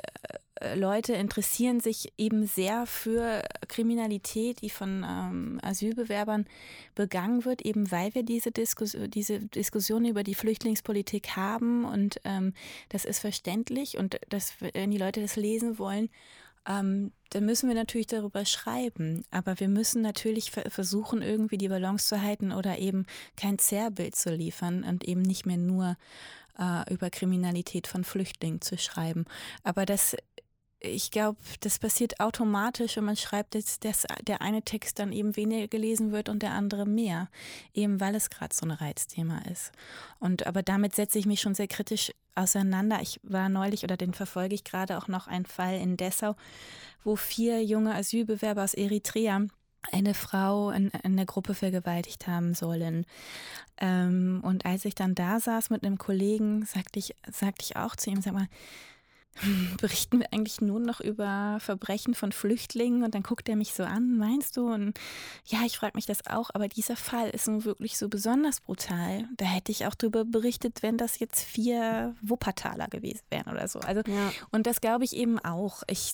äh, 0.62 0.76
Leute 0.76 1.14
interessieren 1.14 1.80
sich 1.80 2.14
eben 2.18 2.46
sehr 2.46 2.86
für 2.86 3.44
Kriminalität, 3.68 4.62
die 4.62 4.70
von 4.70 5.06
ähm, 5.08 5.60
Asylbewerbern 5.64 6.46
begangen 6.96 7.46
wird, 7.46 7.62
eben 7.64 7.92
weil 7.92 8.14
wir 8.14 8.24
diese, 8.24 8.52
Diskus 8.52 8.96
diese 9.08 9.40
Diskussion 9.40 10.06
über 10.06 10.24
die 10.24 10.36
Flüchtlingspolitik 10.36 11.36
haben. 11.36 11.86
Und 11.86 12.20
ähm, 12.24 12.54
das 12.90 13.06
ist 13.06 13.20
verständlich. 13.20 13.98
Und 13.98 14.20
das, 14.30 14.54
wenn 14.60 14.92
die 14.92 14.98
Leute 14.98 15.22
das 15.22 15.36
lesen 15.36 15.80
wollen, 15.80 16.10
ähm, 16.68 17.12
dann 17.32 17.46
müssen 17.46 17.70
wir 17.70 17.76
natürlich 17.76 18.08
darüber 18.08 18.46
schreiben. 18.46 19.24
Aber 19.32 19.60
wir 19.60 19.70
müssen 19.70 20.02
natürlich 20.02 20.52
versuchen, 20.52 21.22
irgendwie 21.22 21.58
die 21.58 21.70
Balance 21.70 22.08
zu 22.08 22.22
halten 22.22 22.52
oder 22.52 22.78
eben 22.78 23.06
kein 23.36 23.58
Zerrbild 23.58 24.16
zu 24.16 24.34
liefern 24.34 24.84
und 24.84 25.06
eben 25.06 25.22
nicht 25.22 25.46
mehr 25.46 25.58
nur 25.58 25.98
äh, 26.60 26.94
über 26.94 27.10
Kriminalität 27.10 27.88
von 27.88 28.04
Flüchtlingen 28.04 28.62
zu 28.62 28.78
schreiben. 28.78 29.26
Aber 29.64 29.86
das 29.86 30.16
ich 30.84 31.12
glaube, 31.12 31.38
das 31.60 31.78
passiert 31.78 32.20
automatisch 32.20 32.98
und 32.98 33.06
man 33.06 33.16
schreibt 33.16 33.54
jetzt, 33.54 33.86
dass 33.86 34.08
der 34.24 34.42
eine 34.42 34.64
Text 34.64 34.98
dann 34.98 35.12
eben 35.12 35.36
weniger 35.36 35.68
gelesen 35.68 36.12
wird 36.12 36.28
und 36.28 36.42
der 36.42 36.54
andere 36.54 36.88
mehr, 36.88 37.30
eben 37.74 38.00
weil 38.00 38.16
es 38.16 38.32
gerade 38.32 38.54
so 38.54 38.66
ein 38.66 38.72
Reizthema 38.72 39.40
ist. 39.52 39.72
Und 40.20 40.48
aber 40.48 40.64
damit 40.64 40.96
setze 40.96 41.20
ich 41.20 41.28
mich 41.28 41.40
schon 41.40 41.54
sehr 41.54 41.68
kritisch 41.68 42.12
auseinander. 42.34 43.00
Ich 43.02 43.20
war 43.22 43.48
neulich 43.48 43.84
oder 43.84 43.96
den 43.96 44.14
verfolge 44.14 44.56
ich 44.56 44.64
gerade 44.64 44.98
auch 44.98 45.08
noch 45.08 45.28
einen 45.28 45.46
Fall 45.46 45.76
in 45.76 45.98
Dessau, 45.98 46.36
wo 47.04 47.16
vier 47.16 47.64
junge 47.64 47.94
Asylbewerber 47.94 48.64
aus 48.64 48.74
Eritrea 48.74 49.46
eine 49.92 50.14
Frau 50.14 50.72
in, 50.72 50.90
in 51.04 51.18
der 51.18 51.26
Gruppe 51.26 51.54
vergewaltigt 51.54 52.28
haben 52.28 52.54
sollen. 52.54 53.06
Ähm, 53.78 54.42
und 54.44 54.66
als 54.66 54.86
ich 54.86 54.96
dann 54.96 55.16
da 55.16 55.40
saß 55.40 55.70
mit 55.70 55.84
einem 55.84 55.98
Kollegen, 55.98 56.66
sagte 56.66 57.00
ich, 57.00 57.16
sagte 57.32 57.64
ich 57.64 57.76
auch 57.76 57.96
zu 57.96 58.10
ihm, 58.10 58.22
sag 58.22 58.34
mal, 58.34 58.48
berichten 59.82 60.20
wir 60.20 60.34
eigentlich 60.34 60.62
nur 60.62 60.80
noch 60.80 61.00
über 61.00 61.58
Verbrechen 61.60 62.14
von 62.14 62.32
Flüchtlingen 62.32 63.04
und 63.04 63.16
dann 63.16 63.24
guckt 63.24 63.48
er 63.50 63.56
mich 63.56 63.74
so 63.74 63.84
an, 63.84 64.18
meinst 64.18 64.58
du? 64.58 64.72
Und 64.72 65.00
ja, 65.46 65.60
ich 65.66 65.78
frage 65.78 65.94
mich 65.96 66.06
das 66.06 66.28
auch, 66.28 66.50
aber 66.54 66.68
dieser 66.68 66.96
Fall 66.96 67.30
ist 67.30 67.48
nun 67.48 67.64
wirklich 67.64 67.98
so 67.98 68.10
besonders 68.10 68.60
brutal. 68.60 69.28
Da 69.38 69.46
hätte 69.46 69.72
ich 69.72 69.86
auch 69.86 69.96
darüber 69.96 70.26
berichtet, 70.26 70.84
wenn 70.84 70.98
das 70.98 71.20
jetzt 71.20 71.42
vier 71.42 72.16
Wuppertaler 72.22 72.88
gewesen 72.88 73.22
wären 73.30 73.52
oder 73.52 73.68
so. 73.68 73.80
Also, 73.80 74.02
ja. 74.06 74.32
und 74.52 74.68
das 74.68 74.82
glaube 74.82 75.06
ich 75.06 75.16
eben 75.16 75.40
auch. 75.40 75.84
Ich, 75.88 76.14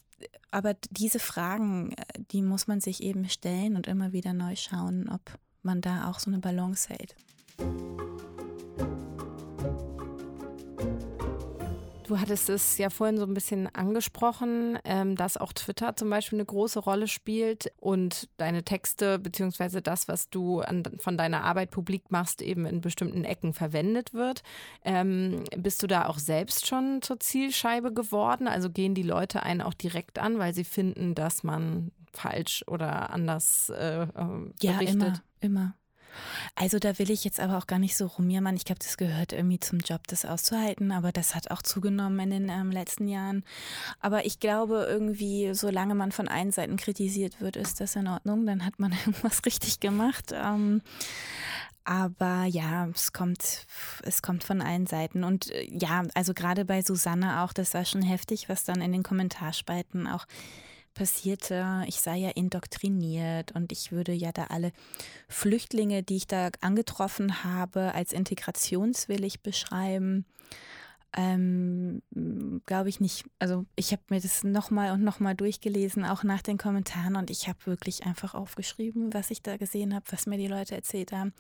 aber 0.52 0.76
diese 0.90 1.20
Fragen, 1.20 1.96
die 2.32 2.42
muss 2.42 2.68
man 2.68 2.82
sich 2.82 3.04
eben 3.04 3.30
stellen 3.30 3.76
und 3.76 3.88
immer 3.88 4.14
wieder 4.14 4.34
neu 4.34 4.56
schauen, 4.56 5.10
ob 5.10 5.22
man 5.62 5.82
da 5.82 6.10
auch 6.10 6.20
so 6.20 6.32
eine 6.32 6.40
Balance 6.40 6.90
hält. 6.90 7.16
Du 12.08 12.18
hattest 12.18 12.50
es 12.50 12.78
ja 12.78 12.90
vorhin 12.90 13.18
so 13.18 13.26
ein 13.26 13.34
bisschen 13.34 13.68
angesprochen, 13.76 14.80
ähm, 14.86 15.18
dass 15.18 15.36
auch 15.36 15.52
Twitter 15.52 15.94
zum 15.98 16.10
Beispiel 16.10 16.38
eine 16.38 16.46
große 16.46 16.80
Rolle 16.80 17.10
spielt 17.10 17.74
und 17.82 18.30
deine 18.38 18.64
Texte 18.64 19.20
beziehungsweise 19.20 19.82
das, 19.82 20.08
was 20.08 20.30
du 20.30 20.62
an, 20.62 20.84
von 21.00 21.18
deiner 21.18 21.44
Arbeit 21.44 21.70
publik 21.70 22.10
machst, 22.10 22.42
eben 22.42 22.66
in 22.66 22.80
bestimmten 22.80 23.26
Ecken 23.26 23.54
verwendet 23.54 24.14
wird. 24.14 24.42
Ähm, 24.86 25.44
bist 25.58 25.84
du 25.84 25.88
da 25.88 26.08
auch 26.08 26.18
selbst 26.18 26.66
schon 26.66 27.02
zur 27.02 27.20
Zielscheibe 27.20 27.92
geworden? 27.92 28.48
Also 28.48 28.70
gehen 28.70 28.96
die 28.96 29.04
Leute 29.04 29.44
einen 29.44 29.62
auch 29.62 29.74
direkt 29.74 30.18
an, 30.18 30.40
weil 30.40 30.54
sie 30.54 30.64
finden, 30.64 31.14
dass 31.14 31.44
man 31.44 31.92
falsch 32.14 32.64
oder 32.68 33.10
anders 33.10 33.70
äh, 33.70 34.04
äh 34.04 34.08
berichtet? 34.08 34.62
Ja, 34.62 34.80
immer, 34.80 35.14
immer. 35.42 35.74
Also 36.60 36.80
da 36.80 36.98
will 36.98 37.12
ich 37.12 37.24
jetzt 37.24 37.40
aber 37.40 37.56
auch 37.60 37.68
gar 37.68 37.78
nicht 37.78 37.96
so 37.96 38.08
rumjammern. 38.08 38.56
Ich 38.56 38.66
glaube, 38.66 38.80
das 38.80 38.98
gehört 38.98 39.32
irgendwie 39.32 39.60
zum 39.60 39.78
Job, 39.78 40.02
das 40.08 40.26
auszuhalten, 40.26 40.92
aber 40.92 41.12
das 41.12 41.36
hat 41.36 41.52
auch 41.52 41.62
zugenommen 41.62 42.20
in 42.20 42.30
den 42.32 42.50
ähm, 42.50 42.72
letzten 42.72 43.08
Jahren. 43.08 43.44
Aber 44.00 44.26
ich 44.26 44.40
glaube 44.40 44.88
irgendwie, 44.90 45.54
solange 45.54 45.94
man 45.94 46.12
von 46.12 46.28
allen 46.28 46.52
Seiten 46.52 46.76
kritisiert 46.76 47.42
wird, 47.42 47.58
ist 47.58 47.80
das 47.80 47.96
in 47.96 48.08
Ordnung. 48.08 48.48
Dann 48.48 48.66
hat 48.66 48.80
man 48.80 48.92
irgendwas 49.06 49.46
richtig 49.46 49.80
gemacht. 49.80 50.34
Ähm, 50.34 50.82
aber 51.84 52.46
ja, 52.46 52.88
es 52.88 53.14
kommt, 53.14 53.68
es 54.02 54.24
kommt 54.24 54.44
von 54.44 54.64
allen 54.64 54.88
Seiten. 54.88 55.24
Und 55.24 55.52
äh, 55.52 55.68
ja, 55.72 56.06
also 56.16 56.34
gerade 56.34 56.66
bei 56.66 56.82
Susanne 56.82 57.44
auch, 57.44 57.54
das 57.54 57.76
war 57.76 57.86
schon 57.86 58.02
heftig, 58.02 58.50
was 58.50 58.64
dann 58.64 58.82
in 58.82 58.94
den 58.94 59.04
Kommentarspalten 59.04 60.08
auch 60.08 60.26
passierte, 60.98 61.84
ich 61.88 62.02
sei 62.02 62.18
ja 62.18 62.30
indoktriniert 62.30 63.52
und 63.52 63.72
ich 63.72 63.92
würde 63.92 64.14
ja 64.14 64.32
da 64.32 64.46
alle 64.46 64.72
Flüchtlinge, 65.30 66.02
die 66.02 66.16
ich 66.16 66.26
da 66.28 66.50
angetroffen 66.62 67.44
habe, 67.44 67.94
als 67.94 68.14
integrationswillig 68.14 69.42
beschreiben. 69.42 70.26
Ähm, 71.16 72.02
Glaube 72.66 72.90
ich 72.90 73.00
nicht. 73.00 73.26
Also 73.38 73.66
ich 73.76 73.92
habe 73.92 74.02
mir 74.10 74.20
das 74.20 74.44
nochmal 74.44 74.92
und 74.92 75.04
nochmal 75.04 75.36
durchgelesen, 75.36 76.04
auch 76.04 76.24
nach 76.24 76.42
den 76.42 76.58
Kommentaren 76.58 77.16
und 77.16 77.30
ich 77.30 77.48
habe 77.48 77.60
wirklich 77.66 78.06
einfach 78.08 78.34
aufgeschrieben, 78.34 79.14
was 79.14 79.30
ich 79.30 79.44
da 79.44 79.58
gesehen 79.58 79.94
habe, 79.94 80.06
was 80.10 80.26
mir 80.26 80.38
die 80.38 80.48
Leute 80.48 80.76
erzählt 80.76 81.12
haben. 81.12 81.32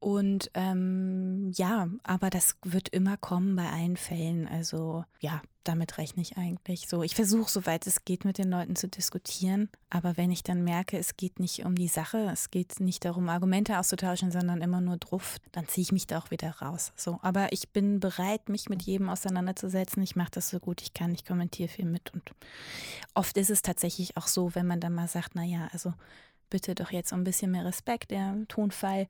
Und 0.00 0.50
ähm, 0.54 1.50
ja, 1.56 1.88
aber 2.04 2.30
das 2.30 2.56
wird 2.64 2.88
immer 2.90 3.16
kommen 3.16 3.56
bei 3.56 3.68
allen 3.68 3.96
Fällen. 3.96 4.46
Also 4.46 5.04
ja, 5.18 5.42
damit 5.64 5.98
rechne 5.98 6.22
ich 6.22 6.36
eigentlich 6.36 6.88
so. 6.88 7.02
Ich 7.02 7.16
versuche, 7.16 7.50
soweit 7.50 7.86
es 7.86 8.04
geht, 8.04 8.24
mit 8.24 8.38
den 8.38 8.48
Leuten 8.48 8.76
zu 8.76 8.86
diskutieren. 8.86 9.68
Aber 9.90 10.16
wenn 10.16 10.30
ich 10.30 10.44
dann 10.44 10.62
merke, 10.62 10.96
es 10.98 11.16
geht 11.16 11.40
nicht 11.40 11.64
um 11.64 11.74
die 11.74 11.88
Sache, 11.88 12.30
es 12.32 12.50
geht 12.50 12.78
nicht 12.78 13.04
darum, 13.04 13.28
Argumente 13.28 13.78
auszutauschen, 13.78 14.30
sondern 14.30 14.62
immer 14.62 14.80
nur 14.80 14.98
drauf, 14.98 15.38
dann 15.50 15.66
ziehe 15.66 15.82
ich 15.82 15.92
mich 15.92 16.06
da 16.06 16.18
auch 16.18 16.30
wieder 16.30 16.50
raus. 16.50 16.92
So, 16.94 17.18
aber 17.22 17.52
ich 17.52 17.70
bin 17.70 17.98
bereit, 17.98 18.48
mich 18.48 18.68
mit 18.68 18.82
jedem 18.82 19.08
auseinanderzusetzen. 19.08 20.02
Ich 20.02 20.14
mache 20.14 20.30
das 20.30 20.48
so 20.48 20.60
gut 20.60 20.80
ich 20.80 20.94
kann. 20.94 21.12
Ich 21.12 21.24
kommentiere 21.24 21.68
viel 21.68 21.86
mit. 21.86 22.14
Und 22.14 22.30
oft 23.14 23.36
ist 23.36 23.50
es 23.50 23.62
tatsächlich 23.62 24.16
auch 24.16 24.28
so, 24.28 24.54
wenn 24.54 24.66
man 24.66 24.78
dann 24.78 24.94
mal 24.94 25.08
sagt, 25.08 25.34
naja, 25.34 25.68
also 25.72 25.92
bitte 26.50 26.76
doch 26.76 26.92
jetzt 26.92 27.12
ein 27.12 27.24
bisschen 27.24 27.50
mehr 27.50 27.64
Respekt, 27.64 28.12
der 28.12 28.36
Tonfall 28.46 29.08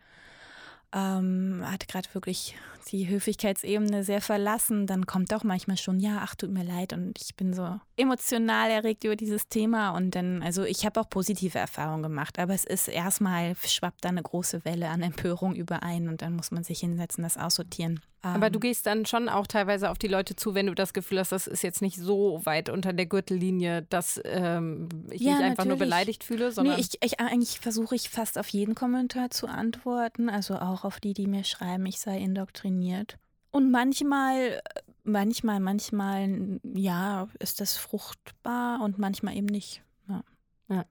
ähm, 0.92 1.62
hat 1.64 1.88
gerade 1.88 2.08
wirklich 2.14 2.56
die 2.90 3.08
Höflichkeitsebene 3.08 4.04
sehr 4.04 4.20
verlassen, 4.20 4.86
dann 4.86 5.06
kommt 5.06 5.32
auch 5.34 5.44
manchmal 5.44 5.76
schon, 5.76 6.00
ja, 6.00 6.20
ach, 6.22 6.34
tut 6.34 6.50
mir 6.50 6.64
leid. 6.64 6.92
Und 6.92 7.20
ich 7.20 7.36
bin 7.36 7.52
so 7.52 7.80
emotional 7.98 8.70
erregt 8.70 9.04
über 9.04 9.16
dieses 9.16 9.48
Thema 9.48 9.90
und 9.90 10.14
dann, 10.14 10.42
also 10.42 10.64
ich 10.64 10.86
habe 10.86 11.00
auch 11.00 11.08
positive 11.08 11.58
Erfahrungen 11.58 12.02
gemacht, 12.02 12.38
aber 12.38 12.54
es 12.54 12.64
ist 12.64 12.88
erstmal, 12.88 13.54
schwappt 13.56 14.04
da 14.04 14.08
eine 14.08 14.22
große 14.22 14.64
Welle 14.64 14.88
an 14.88 15.02
Empörung 15.02 15.54
überein 15.54 16.08
und 16.08 16.22
dann 16.22 16.34
muss 16.34 16.50
man 16.50 16.64
sich 16.64 16.80
hinsetzen, 16.80 17.24
das 17.24 17.36
aussortieren. 17.36 18.00
Aber 18.22 18.50
du 18.50 18.56
ähm. 18.56 18.60
gehst 18.60 18.86
dann 18.86 19.06
schon 19.06 19.28
auch 19.28 19.46
teilweise 19.46 19.90
auf 19.90 19.98
die 19.98 20.08
Leute 20.08 20.34
zu, 20.34 20.54
wenn 20.54 20.66
du 20.66 20.74
das 20.74 20.92
Gefühl 20.92 21.20
hast, 21.20 21.32
das 21.32 21.46
ist 21.46 21.62
jetzt 21.62 21.82
nicht 21.82 21.96
so 21.96 22.40
weit 22.44 22.68
unter 22.68 22.92
der 22.92 23.06
Gürtellinie, 23.06 23.82
dass 23.82 24.20
ähm, 24.24 24.88
ich 25.10 25.22
ja, 25.22 25.32
mich 25.32 25.40
einfach 25.40 25.64
natürlich. 25.64 25.68
nur 25.68 25.78
beleidigt 25.78 26.24
fühle, 26.24 26.50
sondern. 26.50 26.76
Nee, 26.76 26.80
ich, 26.80 27.02
ich, 27.02 27.20
eigentlich 27.20 27.60
versuche 27.60 27.94
ich 27.94 28.10
fast 28.10 28.38
auf 28.38 28.48
jeden 28.48 28.74
Kommentar 28.74 29.30
zu 29.30 29.46
antworten, 29.46 30.28
also 30.28 30.56
auch 30.56 30.84
auf 30.84 31.00
die, 31.00 31.14
die 31.14 31.26
mir 31.26 31.44
schreiben, 31.44 31.86
ich 31.86 32.00
sei 32.00 32.18
indoktriniert. 32.18 33.18
Und 33.50 33.70
manchmal, 33.70 34.60
manchmal, 35.08 35.60
manchmal, 35.60 36.60
ja, 36.62 37.28
ist 37.38 37.60
das 37.60 37.76
fruchtbar 37.76 38.82
und 38.82 38.98
manchmal 38.98 39.36
eben 39.36 39.46
nicht. 39.46 39.82
Ja. 40.08 40.22
ja. 40.68 40.84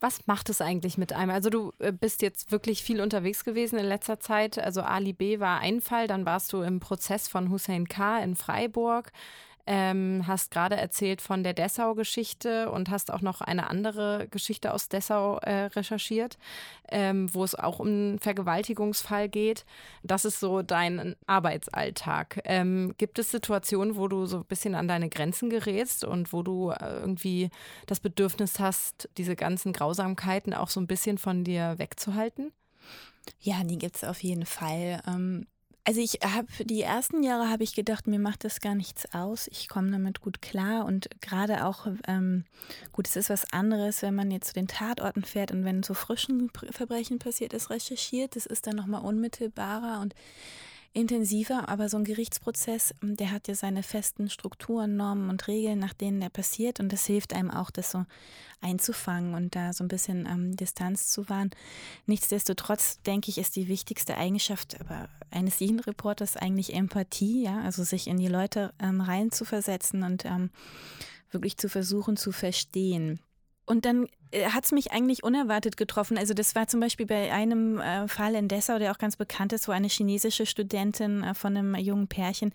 Was 0.00 0.26
macht 0.26 0.48
es 0.48 0.62
eigentlich 0.62 0.96
mit 0.96 1.12
einem? 1.12 1.30
Also 1.30 1.50
du 1.50 1.72
äh, 1.78 1.92
bist 1.92 2.22
jetzt 2.22 2.50
wirklich 2.50 2.82
viel 2.82 3.00
unterwegs 3.02 3.44
gewesen 3.44 3.78
in 3.78 3.84
letzter 3.84 4.18
Zeit. 4.18 4.58
Also 4.58 4.82
Ali 4.82 5.12
B 5.12 5.40
war 5.40 5.60
ein 5.60 5.80
Fall, 5.80 6.06
dann 6.06 6.24
warst 6.24 6.52
du 6.52 6.62
im 6.62 6.80
Prozess 6.80 7.28
von 7.28 7.50
Hussein 7.50 7.86
K. 7.86 8.18
in 8.20 8.34
Freiburg. 8.34 9.12
Ähm, 9.66 10.24
hast 10.26 10.50
gerade 10.50 10.76
erzählt 10.76 11.20
von 11.20 11.42
der 11.42 11.52
Dessau-Geschichte 11.52 12.70
und 12.70 12.90
hast 12.90 13.12
auch 13.12 13.20
noch 13.20 13.40
eine 13.40 13.70
andere 13.70 14.26
Geschichte 14.30 14.72
aus 14.72 14.88
Dessau 14.88 15.38
äh, 15.38 15.66
recherchiert, 15.66 16.38
ähm, 16.90 17.32
wo 17.32 17.44
es 17.44 17.54
auch 17.54 17.78
um 17.78 17.86
einen 17.86 18.18
Vergewaltigungsfall 18.18 19.28
geht. 19.28 19.64
Das 20.02 20.24
ist 20.24 20.40
so 20.40 20.62
dein 20.62 21.14
Arbeitsalltag. 21.26 22.40
Ähm, 22.44 22.94
gibt 22.98 23.18
es 23.18 23.30
Situationen, 23.30 23.96
wo 23.96 24.08
du 24.08 24.26
so 24.26 24.38
ein 24.38 24.44
bisschen 24.44 24.74
an 24.74 24.88
deine 24.88 25.08
Grenzen 25.08 25.50
gerätst 25.50 26.04
und 26.04 26.32
wo 26.32 26.42
du 26.42 26.70
äh, 26.70 27.00
irgendwie 27.00 27.50
das 27.86 28.00
Bedürfnis 28.00 28.58
hast, 28.58 29.08
diese 29.18 29.36
ganzen 29.36 29.72
Grausamkeiten 29.72 30.54
auch 30.54 30.68
so 30.68 30.80
ein 30.80 30.86
bisschen 30.86 31.18
von 31.18 31.44
dir 31.44 31.74
wegzuhalten? 31.78 32.52
Ja, 33.40 33.62
die 33.64 33.78
gibt 33.78 33.96
es 33.96 34.04
auf 34.04 34.22
jeden 34.22 34.46
Fall. 34.46 35.00
Also 35.84 36.00
ich 36.00 36.20
habe 36.22 36.46
die 36.64 36.82
ersten 36.82 37.22
Jahre 37.22 37.48
habe 37.48 37.64
ich 37.64 37.74
gedacht, 37.74 38.06
mir 38.06 38.18
macht 38.18 38.44
das 38.44 38.60
gar 38.60 38.74
nichts 38.74 39.14
aus. 39.14 39.48
Ich 39.50 39.68
komme 39.68 39.90
damit 39.90 40.20
gut 40.20 40.42
klar 40.42 40.84
und 40.84 41.08
gerade 41.22 41.64
auch 41.64 41.86
ähm, 42.06 42.44
gut, 42.92 43.08
es 43.08 43.16
ist 43.16 43.30
was 43.30 43.50
anderes, 43.52 44.02
wenn 44.02 44.14
man 44.14 44.30
jetzt 44.30 44.48
zu 44.48 44.54
den 44.54 44.68
Tatorten 44.68 45.24
fährt 45.24 45.52
und 45.52 45.64
wenn 45.64 45.82
so 45.82 45.94
frischen 45.94 46.50
Verbrechen 46.70 47.18
passiert 47.18 47.54
ist, 47.54 47.70
recherchiert. 47.70 48.36
Das 48.36 48.44
ist 48.44 48.66
dann 48.66 48.76
nochmal 48.76 49.02
unmittelbarer 49.02 50.00
und 50.00 50.14
intensiver, 50.92 51.68
aber 51.68 51.88
so 51.88 51.96
ein 51.96 52.04
Gerichtsprozess, 52.04 52.94
ähm, 53.02 53.16
der 53.16 53.30
hat 53.30 53.48
ja 53.48 53.54
seine 53.54 53.82
festen 53.82 54.28
Strukturen, 54.28 54.96
Normen 54.96 55.30
und 55.30 55.46
Regeln, 55.46 55.78
nach 55.78 55.94
denen 55.94 56.20
er 56.20 56.30
passiert 56.30 56.80
und 56.80 56.92
das 56.92 57.06
hilft 57.06 57.32
einem 57.32 57.50
auch, 57.50 57.70
das 57.70 57.92
so 57.92 58.04
einzufangen 58.60 59.34
und 59.34 59.54
da 59.54 59.72
so 59.72 59.84
ein 59.84 59.88
bisschen 59.88 60.26
ähm, 60.26 60.56
Distanz 60.56 61.08
zu 61.08 61.28
wahren. 61.28 61.50
Nichtsdestotrotz 62.06 63.00
denke 63.02 63.30
ich, 63.30 63.38
ist 63.38 63.56
die 63.56 63.68
wichtigste 63.68 64.16
Eigenschaft 64.16 64.80
aber 64.80 65.08
eines 65.30 65.60
jeden 65.60 65.80
Reporters 65.80 66.36
eigentlich 66.36 66.74
Empathie, 66.74 67.44
ja, 67.44 67.60
also 67.62 67.84
sich 67.84 68.06
in 68.06 68.18
die 68.18 68.28
Leute 68.28 68.74
ähm, 68.80 69.00
reinzuversetzen 69.00 70.02
und 70.02 70.24
ähm, 70.24 70.50
wirklich 71.30 71.56
zu 71.56 71.68
versuchen 71.68 72.16
zu 72.16 72.32
verstehen. 72.32 73.20
Und 73.70 73.84
dann 73.84 74.08
äh, 74.32 74.46
hat 74.46 74.64
es 74.64 74.72
mich 74.72 74.90
eigentlich 74.90 75.22
unerwartet 75.22 75.76
getroffen. 75.76 76.18
Also 76.18 76.34
das 76.34 76.56
war 76.56 76.66
zum 76.66 76.80
Beispiel 76.80 77.06
bei 77.06 77.32
einem 77.32 77.78
äh, 77.78 78.08
Fall 78.08 78.34
in 78.34 78.48
Dessau, 78.48 78.80
der 78.80 78.90
auch 78.90 78.98
ganz 78.98 79.14
bekannt 79.14 79.52
ist, 79.52 79.68
wo 79.68 79.72
eine 79.72 79.86
chinesische 79.86 80.44
Studentin 80.44 81.22
äh, 81.22 81.34
von 81.34 81.56
einem 81.56 81.76
jungen 81.76 82.08
Pärchen 82.08 82.52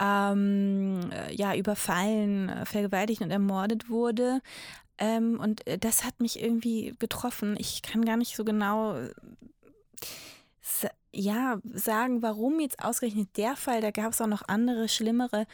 ähm, 0.00 1.10
äh, 1.12 1.34
ja 1.34 1.54
überfallen, 1.54 2.48
äh, 2.48 2.64
vergewaltigt 2.64 3.20
und 3.20 3.30
ermordet 3.30 3.90
wurde. 3.90 4.40
Ähm, 4.96 5.38
und 5.38 5.62
das 5.80 6.04
hat 6.04 6.18
mich 6.18 6.42
irgendwie 6.42 6.94
getroffen. 6.98 7.54
Ich 7.58 7.82
kann 7.82 8.02
gar 8.02 8.16
nicht 8.16 8.36
so 8.36 8.44
genau 8.44 8.98
ja, 11.16 11.58
sagen, 11.72 12.22
warum 12.22 12.60
jetzt 12.60 12.82
ausgerechnet 12.84 13.28
der 13.36 13.56
Fall, 13.56 13.80
da 13.80 13.90
gab 13.90 14.12
es 14.12 14.20
auch 14.20 14.26
noch 14.26 14.42
andere, 14.46 14.88
schlimmere, 14.88 15.46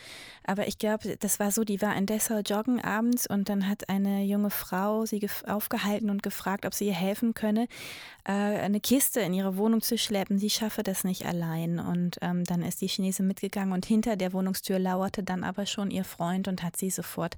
aber 0.45 0.67
ich 0.67 0.79
glaube, 0.79 1.17
das 1.19 1.39
war 1.39 1.51
so, 1.51 1.65
die 1.65 1.81
war 1.81 1.95
in 1.97 2.07
Dessau 2.07 2.41
joggen 2.41 2.81
abends 2.81 3.27
und 3.27 3.49
dann 3.49 3.69
hat 3.69 3.89
eine 3.89 4.25
junge 4.25 4.51
Frau 4.51 5.07
sie 5.07 5.27
aufgehalten 5.47 6.11
und 6.11 6.23
gefragt, 6.23 6.67
ob 6.67 6.75
sie 6.75 6.87
ihr 6.87 6.95
helfen 6.95 7.35
könne, 7.35 7.69
äh, 8.25 8.33
eine 8.33 8.81
Kiste 8.81 9.21
in 9.21 9.35
ihre 9.35 9.57
Wohnung 9.57 9.81
zu 9.81 9.97
schleppen, 9.97 10.39
sie 10.39 10.51
schaffe 10.51 10.83
das 10.83 11.05
nicht 11.05 11.27
allein. 11.27 11.79
Und 11.79 12.19
ähm, 12.23 12.45
dann 12.45 12.63
ist 12.63 12.81
die 12.81 12.89
Chinese 12.89 13.23
mitgegangen 13.23 13.73
und 13.73 13.87
hinter 13.87 14.17
der 14.17 14.33
Wohnungstür 14.33 14.79
lauerte 14.79 15.23
dann 15.23 15.45
aber 15.45 15.67
schon 15.67 15.91
ihr 15.91 16.05
Freund 16.05 16.49
und 16.49 16.63
hat 16.63 16.77
sie 16.77 16.91
sofort 16.91 17.37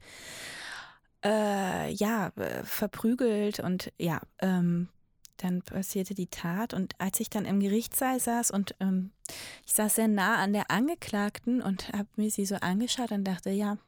äh, 1.25 1.91
ja, 1.93 2.33
äh, 2.37 2.63
verprügelt 2.65 3.61
und 3.61 3.93
ja, 3.99 4.21
ähm, 4.41 4.89
dann 5.37 5.63
passierte 5.63 6.15
die 6.15 6.29
Tat 6.29 6.75
und 6.75 6.95
als 6.99 7.21
ich 7.21 7.31
dann 7.31 7.45
im 7.45 7.61
Gerichtssaal 7.61 8.21
saß 8.21 8.51
und 8.51 8.75
ähm, 8.81 9.11
ich 9.67 9.73
saß 9.73 9.97
sehr 9.97 10.09
nah 10.09 10.37
an 10.37 10.53
der 10.53 10.71
Angeklagten 10.71 11.63
und 11.63 11.93
habe 11.93 12.09
mir 12.17 12.31
sie 12.31 12.47
so 12.47 12.57
angeschaut 12.57 13.13
und 13.13 13.25
dachte, 13.25 13.51
ja, 13.51 13.79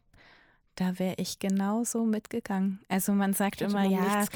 da 0.74 0.98
wäre 0.98 1.14
ich 1.16 1.38
genauso 1.38 2.04
mitgegangen. 2.04 2.80
Also 2.88 3.12
man 3.12 3.32
sagt 3.32 3.62
immer, 3.62 3.84
ja, 3.84 4.26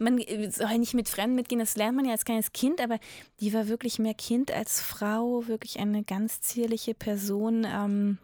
man 0.00 0.18
soll 0.50 0.78
nicht 0.78 0.94
mit 0.94 1.08
Fremden 1.08 1.36
mitgehen, 1.36 1.60
das 1.60 1.76
lernt 1.76 1.96
man 1.96 2.04
ja 2.04 2.12
als 2.12 2.24
kleines 2.24 2.52
Kind, 2.52 2.80
aber 2.80 2.98
die 3.40 3.52
war 3.52 3.68
wirklich 3.68 3.98
mehr 3.98 4.14
Kind 4.14 4.50
als 4.50 4.80
Frau, 4.80 5.46
wirklich 5.46 5.78
eine 5.78 6.02
ganz 6.02 6.40
zierliche 6.40 6.94
Person. 6.94 7.64
Ähm, 7.64 8.18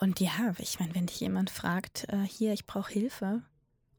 und 0.00 0.18
ja, 0.20 0.54
ich 0.58 0.80
meine, 0.80 0.94
wenn 0.94 1.06
dich 1.06 1.20
jemand 1.20 1.50
fragt, 1.50 2.06
äh, 2.08 2.22
hier, 2.26 2.54
ich 2.54 2.66
brauche 2.66 2.90
Hilfe, 2.90 3.42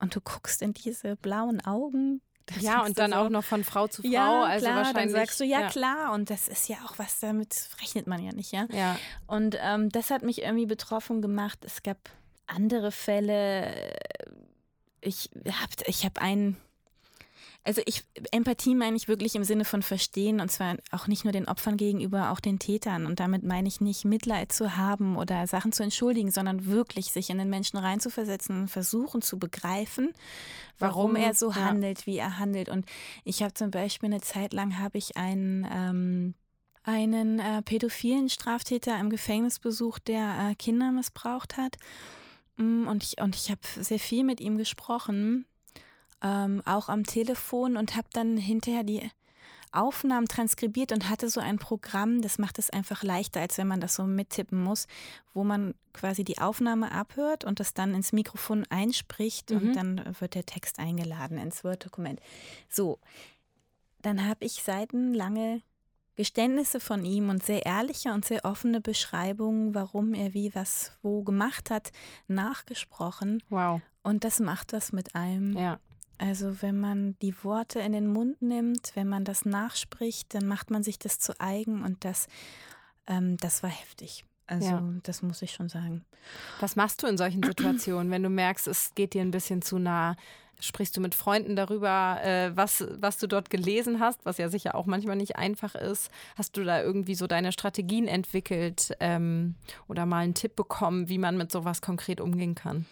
und 0.02 0.16
du 0.16 0.20
guckst 0.20 0.62
in 0.62 0.74
diese 0.74 1.16
blauen 1.16 1.62
Augen, 1.62 2.22
das 2.54 2.62
ja, 2.62 2.84
und 2.84 2.98
dann 3.00 3.12
so, 3.12 3.18
auch 3.18 3.30
noch 3.30 3.44
von 3.44 3.64
Frau 3.64 3.88
zu 3.88 4.02
Frau. 4.02 4.10
Ja, 4.10 4.44
also 4.44 4.66
klar, 4.66 4.78
wahrscheinlich. 4.78 5.14
Dann 5.14 5.26
sagst 5.26 5.40
du, 5.40 5.44
ja, 5.46 5.62
ja, 5.62 5.68
klar. 5.70 6.14
Und 6.14 6.30
das 6.30 6.48
ist 6.48 6.70
ja 6.70 6.78
auch 6.86 6.98
was, 6.98 7.20
damit 7.20 7.70
rechnet 7.82 8.08
man 8.08 8.24
ja 8.24 8.34
nicht, 8.34 8.52
ja. 8.52 8.68
ja. 8.72 8.98
Und 9.28 9.58
ähm, 9.62 9.90
das 9.90 10.10
hat 10.10 10.24
mich 10.24 10.42
irgendwie 10.42 10.66
betroffen 10.66 11.22
gemacht. 11.22 11.60
Es 11.64 11.84
gab 11.84 11.98
andere 12.48 12.92
Fälle. 12.92 13.94
Ich 15.02 15.30
habe 15.46 15.72
ich 15.86 16.06
hab 16.06 16.22
einen 16.22 16.58
also 17.64 17.82
ich, 17.86 18.04
Empathie 18.32 18.74
meine 18.74 18.96
ich 18.96 19.08
wirklich 19.08 19.36
im 19.36 19.44
Sinne 19.44 19.66
von 19.66 19.84
verstehen 19.84 20.40
und 20.40 20.52
zwar 20.52 20.78
auch 20.92 21.08
nicht 21.08 21.26
nur 21.26 21.32
den 21.32 21.48
Opfern 21.48 21.78
gegenüber, 21.78 22.32
auch 22.32 22.40
den 22.40 22.58
Tätern. 22.58 23.06
Und 23.06 23.20
damit 23.20 23.44
meine 23.44 23.68
ich 23.68 23.82
nicht 23.82 24.04
Mitleid 24.04 24.52
zu 24.52 24.78
haben 24.78 25.16
oder 25.16 25.46
Sachen 25.46 25.72
zu 25.72 25.84
entschuldigen, 25.84 26.32
sondern 26.32 26.66
wirklich 26.66 27.12
sich 27.12 27.30
in 27.30 27.38
den 27.38 27.50
Menschen 27.50 27.78
reinzuversetzen 27.78 28.62
und 28.62 28.68
versuchen 28.68 29.22
zu 29.22 29.38
begreifen, 29.38 30.12
warum, 30.80 31.14
warum 31.14 31.16
er 31.16 31.36
so 31.36 31.52
ja. 31.52 31.58
handelt, 31.58 32.08
wie 32.08 32.18
er 32.18 32.40
handelt. 32.40 32.70
Und 32.70 32.86
ich 33.24 33.44
habe 33.44 33.54
zum 33.54 33.70
Beispiel 33.70 34.08
eine 34.08 34.22
Zeit 34.22 34.54
lang 34.54 34.80
habe 34.80 34.98
ich 34.98 35.18
einen 35.18 35.68
ähm, 35.72 36.34
einen 36.84 37.38
äh, 37.38 37.62
pädophilen 37.62 38.28
Straftäter 38.28 39.00
im 39.00 39.12
Gefängnis 39.12 39.60
besucht, 39.60 40.08
der 40.08 40.50
äh, 40.50 40.56
Kinder 40.56 40.92
missbraucht 40.92 41.58
hat. 41.58 41.78
Mm, 42.58 42.88
und 42.88 43.04
ich, 43.04 43.22
und 43.22 43.36
ich 43.36 43.52
habe 43.52 43.62
sehr 43.78 44.00
viel 44.00 44.24
mit 44.24 44.42
ihm 44.42 44.58
gesprochen 44.58 45.46
ähm, 46.22 46.62
auch 46.66 46.90
am 46.90 47.06
Telefon 47.06 47.78
und 47.78 47.96
habe 47.96 48.08
dann 48.14 48.38
hinterher 48.38 48.84
die 48.84 49.10
Aufnahmen 49.74 50.28
transkribiert 50.28 50.92
und 50.92 51.10
hatte 51.10 51.30
so 51.30 51.40
ein 51.40 51.58
Programm, 51.58 52.22
das 52.22 52.38
macht 52.38 52.60
es 52.60 52.70
einfach 52.70 53.04
leichter, 53.04 53.40
als 53.40 53.58
wenn 53.58 53.68
man 53.68 53.80
das 53.80 53.96
so 53.96 54.04
mittippen 54.04 54.62
muss, 54.62 54.88
wo 55.34 55.44
man 55.44 55.74
quasi 55.94 56.24
die 56.24 56.40
Aufnahme 56.40 56.92
abhört 56.92 57.46
und 57.46 57.60
das 57.60 57.74
dann 57.74 57.96
ins 57.96 58.12
Mikrofon 58.12 58.66
einspricht 58.70 59.52
mhm. 59.52 59.58
und 59.58 59.76
dann 59.76 60.16
wird 60.20 60.36
der 60.36 60.46
Text 60.46 60.78
eingeladen 60.78 61.38
ins 61.38 61.64
Word-Dokument. 61.64 62.20
So, 62.68 63.00
dann 64.02 64.28
habe 64.28 64.44
ich 64.44 64.62
seitenlange 64.62 65.62
Geständnisse 66.16 66.82
von 66.82 67.06
ihm 67.06 67.30
und 67.30 67.42
sehr 67.42 67.66
ehrliche 67.66 68.12
und 68.12 68.26
sehr 68.26 68.44
offene 68.44 68.82
Beschreibungen, 68.82 69.74
warum 69.74 70.14
er 70.14 70.34
wie 70.34 70.54
was 70.54 70.92
wo 71.02 71.24
gemacht 71.24 71.70
hat, 71.70 71.92
nachgesprochen. 72.28 73.42
Wow. 73.50 73.82
Und 74.04 74.26
das 74.26 74.40
macht 74.40 74.74
was 74.74 74.92
mit 74.92 75.16
einem. 75.16 75.58
Ja. 75.58 75.80
Also 76.22 76.62
wenn 76.62 76.80
man 76.80 77.16
die 77.24 77.34
Worte 77.44 77.80
in 77.80 77.94
den 77.94 78.06
Mund 78.06 78.44
nimmt, 78.44 78.92
wenn 78.94 79.08
man 79.10 79.26
das 79.26 79.44
nachspricht, 79.44 80.36
dann 80.36 80.46
macht 80.48 80.70
man 80.70 80.84
sich 80.84 81.00
das 81.00 81.18
zu 81.18 81.34
eigen 81.40 81.84
und 81.84 82.06
das, 82.06 82.28
ähm, 83.08 83.38
das 83.38 83.64
war 83.64 83.72
heftig. 83.72 84.24
Also 84.46 84.70
Ja. 84.70 84.84
das 85.02 85.24
muss 85.24 85.42
ich 85.42 85.52
schon 85.52 85.68
sagen. 85.68 86.06
Was 86.60 86.76
machst 86.76 87.02
du 87.02 87.08
in 87.08 87.18
solchen 87.18 87.42
Situationen, 87.42 88.12
wenn 88.12 88.22
du 88.22 88.30
merkst, 88.30 88.68
es 88.68 88.94
geht 88.94 89.16
dir 89.16 89.24
ein 89.24 89.32
bisschen 89.32 89.64
zu 89.64 89.80
nah? 89.80 90.16
Sprichst 90.60 90.96
du 90.96 91.02
mit 91.02 91.16
Freunden 91.16 91.56
darüber, 91.56 92.20
äh, 92.24 92.56
was, 92.56 92.86
was 93.00 93.18
du 93.18 93.26
dort 93.26 93.50
gelesen 93.50 94.00
hast, 94.00 94.24
was 94.24 94.38
ja 94.38 94.48
sicher 94.48 94.76
auch 94.76 94.86
manchmal 94.86 95.16
nicht 95.16 95.38
einfach 95.38 95.74
ist? 95.74 96.12
Hast 96.36 96.56
du 96.56 96.64
da 96.64 96.84
irgendwie 96.84 97.16
so 97.16 97.26
deine 97.26 97.52
Strategien 97.52 98.08
entwickelt 98.08 98.92
ähm, 99.00 99.56
oder 99.88 100.06
mal 100.06 100.20
einen 100.20 100.36
Tipp 100.36 100.56
bekommen, 100.56 101.10
wie 101.10 101.18
man 101.18 101.36
mit 101.36 101.52
sowas 101.52 101.82
konkret 101.82 102.22
umgehen 102.22 102.54
kann? 102.54 102.86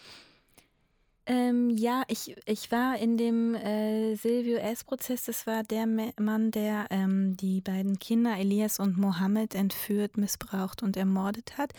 Ähm, 1.30 1.70
ja, 1.70 2.02
ich, 2.08 2.36
ich 2.48 2.72
war 2.72 2.98
in 2.98 3.16
dem 3.16 3.54
äh, 3.54 4.16
Silvio 4.16 4.58
S-Prozess. 4.58 5.26
Das 5.26 5.46
war 5.46 5.62
der 5.62 5.86
Mann, 5.86 6.50
der 6.50 6.88
ähm, 6.90 7.38
die 7.38 7.62
beiden 7.62 8.00
Kinder 8.00 8.36
Elias 8.36 8.80
und 8.80 8.98
Mohammed 8.98 9.54
entführt, 9.54 10.18
missbraucht 10.18 10.82
und 10.82 10.98
ermordet 10.98 11.56
hat. 11.60 11.72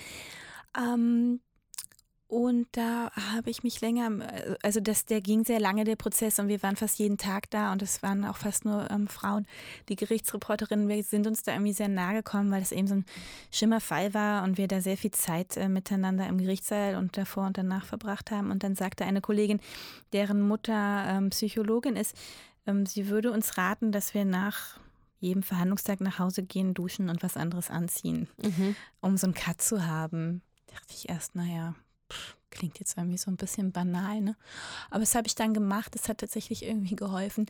Ähm, 0.78 1.40
und 2.30 2.68
da 2.70 3.10
habe 3.32 3.50
ich 3.50 3.64
mich 3.64 3.80
länger, 3.80 4.08
also 4.62 4.78
das, 4.78 5.04
der 5.04 5.20
ging 5.20 5.44
sehr 5.44 5.58
lange, 5.58 5.82
der 5.82 5.96
Prozess, 5.96 6.38
und 6.38 6.46
wir 6.46 6.62
waren 6.62 6.76
fast 6.76 7.00
jeden 7.00 7.18
Tag 7.18 7.50
da 7.50 7.72
und 7.72 7.82
es 7.82 8.04
waren 8.04 8.24
auch 8.24 8.36
fast 8.36 8.64
nur 8.64 8.88
ähm, 8.88 9.08
Frauen. 9.08 9.48
Die 9.88 9.96
Gerichtsreporterinnen, 9.96 10.86
wir 10.86 11.02
sind 11.02 11.26
uns 11.26 11.42
da 11.42 11.52
irgendwie 11.52 11.72
sehr 11.72 11.88
nahe 11.88 12.14
gekommen, 12.14 12.52
weil 12.52 12.62
es 12.62 12.70
eben 12.70 12.86
so 12.86 12.94
ein 12.94 13.04
Schimmerfall 13.50 14.14
war 14.14 14.44
und 14.44 14.58
wir 14.58 14.68
da 14.68 14.80
sehr 14.80 14.96
viel 14.96 15.10
Zeit 15.10 15.56
äh, 15.56 15.68
miteinander 15.68 16.28
im 16.28 16.38
Gerichtssaal 16.38 16.94
und 16.94 17.16
davor 17.16 17.46
und 17.46 17.58
danach 17.58 17.84
verbracht 17.84 18.30
haben. 18.30 18.52
Und 18.52 18.62
dann 18.62 18.76
sagte 18.76 19.04
eine 19.04 19.20
Kollegin, 19.20 19.58
deren 20.12 20.40
Mutter 20.46 21.04
ähm, 21.08 21.30
Psychologin 21.30 21.96
ist, 21.96 22.16
ähm, 22.64 22.86
sie 22.86 23.08
würde 23.08 23.32
uns 23.32 23.58
raten, 23.58 23.90
dass 23.90 24.14
wir 24.14 24.24
nach 24.24 24.78
jedem 25.18 25.42
Verhandlungstag 25.42 26.00
nach 26.00 26.20
Hause 26.20 26.44
gehen, 26.44 26.74
duschen 26.74 27.08
und 27.08 27.24
was 27.24 27.36
anderes 27.36 27.70
anziehen, 27.70 28.28
um 29.00 29.16
so 29.16 29.26
einen 29.26 29.34
Cut 29.34 29.60
zu 29.60 29.84
haben. 29.84 30.42
Dachte 30.68 30.94
ich 30.94 31.08
erst, 31.08 31.34
naja, 31.34 31.74
klingt 32.50 32.80
jetzt 32.80 32.96
irgendwie 32.96 33.18
so 33.18 33.30
ein 33.30 33.36
bisschen 33.36 33.70
banal, 33.72 34.20
ne? 34.20 34.36
Aber 34.90 35.00
das 35.00 35.14
habe 35.14 35.26
ich 35.28 35.34
dann 35.34 35.54
gemacht, 35.54 35.94
das 35.94 36.08
hat 36.08 36.18
tatsächlich 36.18 36.64
irgendwie 36.64 36.96
geholfen. 36.96 37.46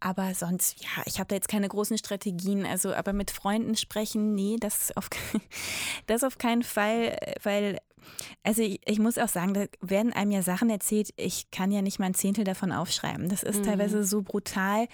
Aber 0.00 0.32
sonst, 0.34 0.80
ja, 0.82 1.02
ich 1.06 1.18
habe 1.18 1.28
da 1.28 1.34
jetzt 1.34 1.48
keine 1.48 1.68
großen 1.68 1.98
Strategien. 1.98 2.64
Also, 2.64 2.94
aber 2.94 3.12
mit 3.12 3.30
Freunden 3.32 3.76
sprechen, 3.76 4.34
nee, 4.34 4.56
das 4.60 4.96
auf, 4.96 5.08
das 6.06 6.22
auf 6.24 6.38
keinen 6.38 6.62
Fall, 6.62 7.16
weil 7.42 7.78
also 8.42 8.60
ich, 8.62 8.80
ich 8.84 8.98
muss 8.98 9.16
auch 9.16 9.28
sagen, 9.28 9.54
da 9.54 9.64
werden 9.80 10.12
einem 10.12 10.30
ja 10.30 10.42
Sachen 10.42 10.68
erzählt, 10.68 11.08
ich 11.16 11.50
kann 11.50 11.72
ja 11.72 11.80
nicht 11.82 11.98
mal 11.98 12.06
ein 12.06 12.14
Zehntel 12.14 12.44
davon 12.44 12.70
aufschreiben. 12.70 13.28
Das 13.30 13.42
ist 13.42 13.60
Mhm. 13.60 13.64
teilweise 13.64 14.04
so 14.04 14.20
brutal, 14.22 14.88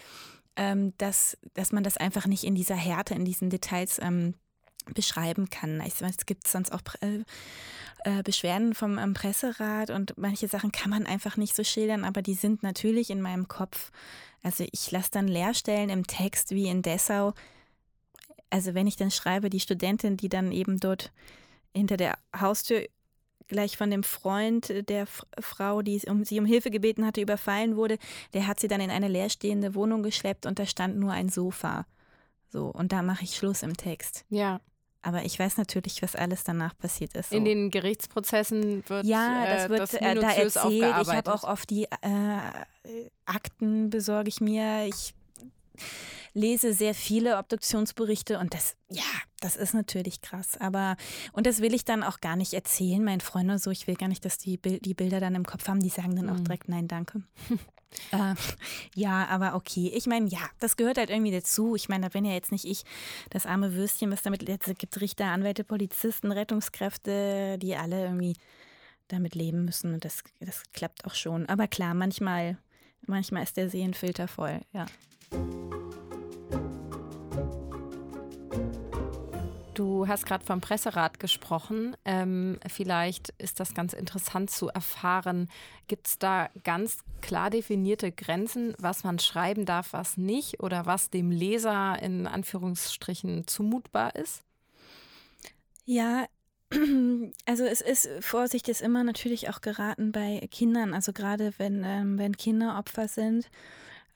ähm, 0.57 0.95
dass, 0.99 1.37
dass 1.55 1.73
man 1.73 1.83
das 1.83 1.97
einfach 1.97 2.27
nicht 2.27 2.45
in 2.45 2.55
dieser 2.55 2.77
Härte, 2.77 3.15
in 3.15 3.25
diesen 3.25 3.51
Details 3.51 3.99
ähm, 4.01 4.35
beschreiben 4.95 5.51
kann. 5.51 5.83
Ich 5.87 6.01
es 6.01 6.27
gibt 6.27 6.49
sonst 6.49 6.73
auch 6.73 6.81
äh, 7.01 7.25
äh, 8.05 8.23
Beschwerden 8.23 8.75
vom 8.75 8.99
ähm, 8.99 9.15
Presserat 9.15 9.91
und 9.91 10.17
manche 10.17 10.49
Sachen 10.49 10.73
kann 10.73 10.91
man 10.91 11.07
einfach 11.07 11.37
nicht 11.37 11.55
so 11.55 11.65
schildern, 11.65 12.05
aber 12.05 12.23
die 12.23 12.35
sind 12.35 12.63
natürlich 12.63 13.11
in 13.11 13.21
meinem 13.21 13.49
Kopf. 13.49 13.91
Also 14.43 14.65
ich 14.73 14.91
lasse 14.91 15.11
dann 15.11 15.29
Leerstellen 15.29 15.91
im 15.91 16.07
Text 16.07 16.51
wie 16.51 16.69
in 16.69 16.83
Dessau. 16.83 17.35
Also 18.49 18.75
wenn 18.75 18.87
ich 18.87 18.97
dann 18.97 19.11
schreibe, 19.11 19.51
die 19.51 19.61
Studentin, 19.61 20.17
die 20.17 20.29
dann 20.29 20.51
eben 20.51 20.81
dort 20.81 21.13
hinter 21.75 21.97
der 21.97 22.19
Haustür 22.39 22.87
gleich 23.49 23.77
von 23.77 23.91
dem 23.91 24.03
Freund 24.03 24.89
der 24.89 25.03
F 25.03 25.27
Frau, 25.39 25.83
die 25.83 26.01
um, 26.09 26.25
sie 26.25 26.39
um 26.39 26.47
Hilfe 26.47 26.71
gebeten 26.71 27.05
hatte, 27.05 27.21
überfallen 27.21 27.77
wurde, 27.77 27.99
der 28.33 28.47
hat 28.47 28.61
sie 28.61 28.69
dann 28.69 28.81
in 28.81 28.91
eine 28.91 29.09
leerstehende 29.09 29.75
Wohnung 29.75 30.03
geschleppt 30.03 30.47
und 30.47 30.59
da 30.59 30.67
stand 30.67 30.97
nur 30.97 31.13
ein 31.13 31.29
Sofa. 31.29 31.85
So, 32.49 32.67
und 32.67 32.93
da 32.93 33.03
mache 33.03 33.25
ich 33.25 33.37
Schluss 33.37 33.63
im 33.63 33.77
Text. 33.77 34.25
Ja, 34.29 34.61
Aber 35.03 35.25
ich 35.25 35.39
weiß 35.39 35.57
natürlich, 35.57 36.03
was 36.03 36.15
alles 36.15 36.45
danach 36.45 36.77
passiert 36.77 37.15
ist. 37.17 37.31
So. 37.31 37.37
in 37.37 37.45
den 37.45 37.71
Gerichtsprozessen 37.71 38.85
wird 38.87 39.07
ja, 39.07 39.47
das 39.47 39.65
äh, 39.65 39.69
wird 39.71 39.81
das 39.81 39.95
äh, 39.95 40.15
da 40.15 40.31
erzählt. 40.33 40.97
Ich 41.03 41.09
habe 41.09 41.33
auch 41.33 41.45
oft 41.45 41.71
die 41.71 41.85
äh, 41.85 43.09
Akten 43.25 43.89
besorge 43.89 44.29
ich 44.29 44.41
mir. 44.41 44.87
Ich 44.87 45.15
lese 46.33 46.73
sehr 46.73 46.95
viele 46.95 47.39
Obduktionsberichte 47.39 48.39
und 48.39 48.55
das, 48.55 48.77
ja, 48.89 49.03
das 49.41 49.57
ist 49.57 49.75
natürlich 49.75 50.21
krass. 50.21 50.57
Aber, 50.59 50.97
und 51.33 51.47
das 51.47 51.61
will 51.61 51.75
ich 51.75 51.85
dann 51.85 52.03
auch 52.03 52.21
gar 52.21 52.37
nicht 52.37 52.53
erzählen, 52.53 53.03
meinen 53.03 53.21
Freunden 53.21 53.51
oder 53.51 53.59
so. 53.59 53.71
Ich 53.71 53.87
will 53.87 53.97
gar 53.97 54.09
nicht, 54.09 54.25
dass 54.25 54.39
die, 54.39 54.59
die 54.59 54.95
Bilder 54.95 55.21
dann 55.21 55.35
im 55.35 55.45
Kopf 55.47 55.67
haben. 55.69 55.81
Die 55.81 55.89
sagen 55.89 56.17
dann 56.17 56.29
auch 56.31 56.39
Mhm. 56.39 56.45
direkt, 56.45 56.69
nein, 56.69 56.89
danke. 56.89 57.23
äh, 58.13 58.35
ja, 58.95 59.27
aber 59.27 59.55
okay. 59.55 59.91
Ich 59.95 60.07
meine, 60.07 60.29
ja, 60.29 60.41
das 60.59 60.77
gehört 60.77 60.99
halt 60.99 61.11
irgendwie 61.11 61.33
dazu. 61.33 61.75
Ich 61.75 61.89
meine, 61.89 62.05
da 62.05 62.09
bin 62.11 62.25
ja 62.25 62.33
jetzt 62.33 62.53
nicht 62.53 62.65
ich 62.65 62.85
das 63.31 63.47
arme 63.47 63.75
Würstchen, 63.75 64.11
was 64.11 64.23
damit 64.23 64.47
jetzt 64.49 64.79
gibt 64.79 65.01
Richter, 65.01 65.27
Anwälte, 65.27 65.65
Polizisten, 65.65 66.31
Rettungskräfte, 66.33 67.59
die 67.59 67.77
alle 67.77 68.05
irgendwie 68.05 68.37
damit 69.09 69.35
leben 69.35 69.65
müssen 69.65 69.93
und 69.95 70.05
das, 70.05 70.23
das 70.39 70.63
klappt 70.73 71.05
auch 71.05 71.15
schon. 71.15 71.49
Aber 71.49 71.67
klar, 71.67 71.95
manchmal, 71.95 72.59
manchmal 73.07 73.43
ist 73.43 73.57
der 73.57 73.69
Seelenfilter 73.69 74.29
voll, 74.29 74.61
ja. 74.73 74.87
Du 79.81 80.07
hast 80.07 80.27
gerade 80.27 80.45
vom 80.45 80.61
Presserat 80.61 81.19
gesprochen. 81.21 81.97
Ähm, 82.05 82.61
vielleicht 82.69 83.31
ist 83.39 83.61
das 83.61 83.73
ganz 83.73 83.95
interessant 83.95 84.51
zu 84.51 84.69
erfahren. 84.69 85.49
Gibt 85.89 86.07
es 86.07 86.19
da 86.19 86.51
ganz 86.65 86.99
klar 87.23 87.49
definierte 87.49 88.13
Grenzen, 88.13 88.75
was 88.77 89.05
man 89.05 89.19
schreiben 89.19 89.65
darf, 89.65 89.95
was 89.95 90.19
nicht 90.19 90.63
oder 90.63 90.85
was 90.85 91.09
dem 91.09 91.31
Leser 91.31 91.99
in 92.03 92.27
Anführungsstrichen 92.27 93.47
zumutbar 93.47 94.15
ist? 94.17 94.43
Ja, 95.87 96.27
also 97.47 97.65
es 97.65 97.81
ist, 97.81 98.07
Vorsicht 98.21 98.69
ist 98.69 98.83
immer 98.83 99.03
natürlich 99.03 99.49
auch 99.49 99.63
geraten 99.63 100.13
bei 100.13 100.47
Kindern, 100.51 100.93
also 100.93 101.15
gerade 101.15 101.55
wenn, 101.57 101.85
ähm, 101.87 102.19
wenn 102.19 102.37
Kinder 102.37 102.77
Opfer 102.79 103.09
sind, 103.09 103.49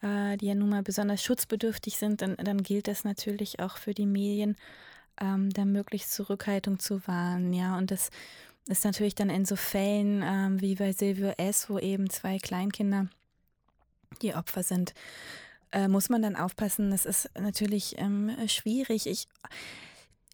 äh, 0.03 0.37
die 0.37 0.48
ja 0.48 0.55
nun 0.55 0.68
mal 0.68 0.83
besonders 0.83 1.22
schutzbedürftig 1.22 1.96
sind, 1.96 2.20
dann, 2.20 2.37
dann 2.37 2.62
gilt 2.62 2.87
das 2.87 3.05
natürlich 3.05 3.61
auch 3.61 3.79
für 3.79 3.94
die 3.94 4.05
Medien, 4.05 4.59
ähm, 5.20 5.50
da 5.50 5.64
möglichst 5.64 6.12
Zurückhaltung 6.12 6.79
zu 6.79 7.07
wahren, 7.07 7.53
ja, 7.53 7.77
und 7.79 7.90
das 7.90 8.11
ist 8.68 8.85
natürlich 8.85 9.14
dann 9.14 9.31
in 9.31 9.44
so 9.44 9.57
Fällen 9.57 10.22
ähm, 10.24 10.61
wie 10.61 10.74
bei 10.74 10.92
Silvio 10.92 11.33
S., 11.37 11.68
wo 11.68 11.79
eben 11.79 12.09
zwei 12.09 12.38
Kleinkinder 12.38 13.09
die 14.22 14.35
Opfer 14.35 14.62
sind, 14.62 14.94
äh, 15.72 15.88
muss 15.88 16.09
man 16.09 16.22
dann 16.22 16.37
aufpassen. 16.37 16.90
Das 16.90 17.05
ist 17.05 17.29
natürlich 17.38 17.98
ähm, 17.98 18.31
schwierig. 18.46 19.07
Ich, 19.07 19.29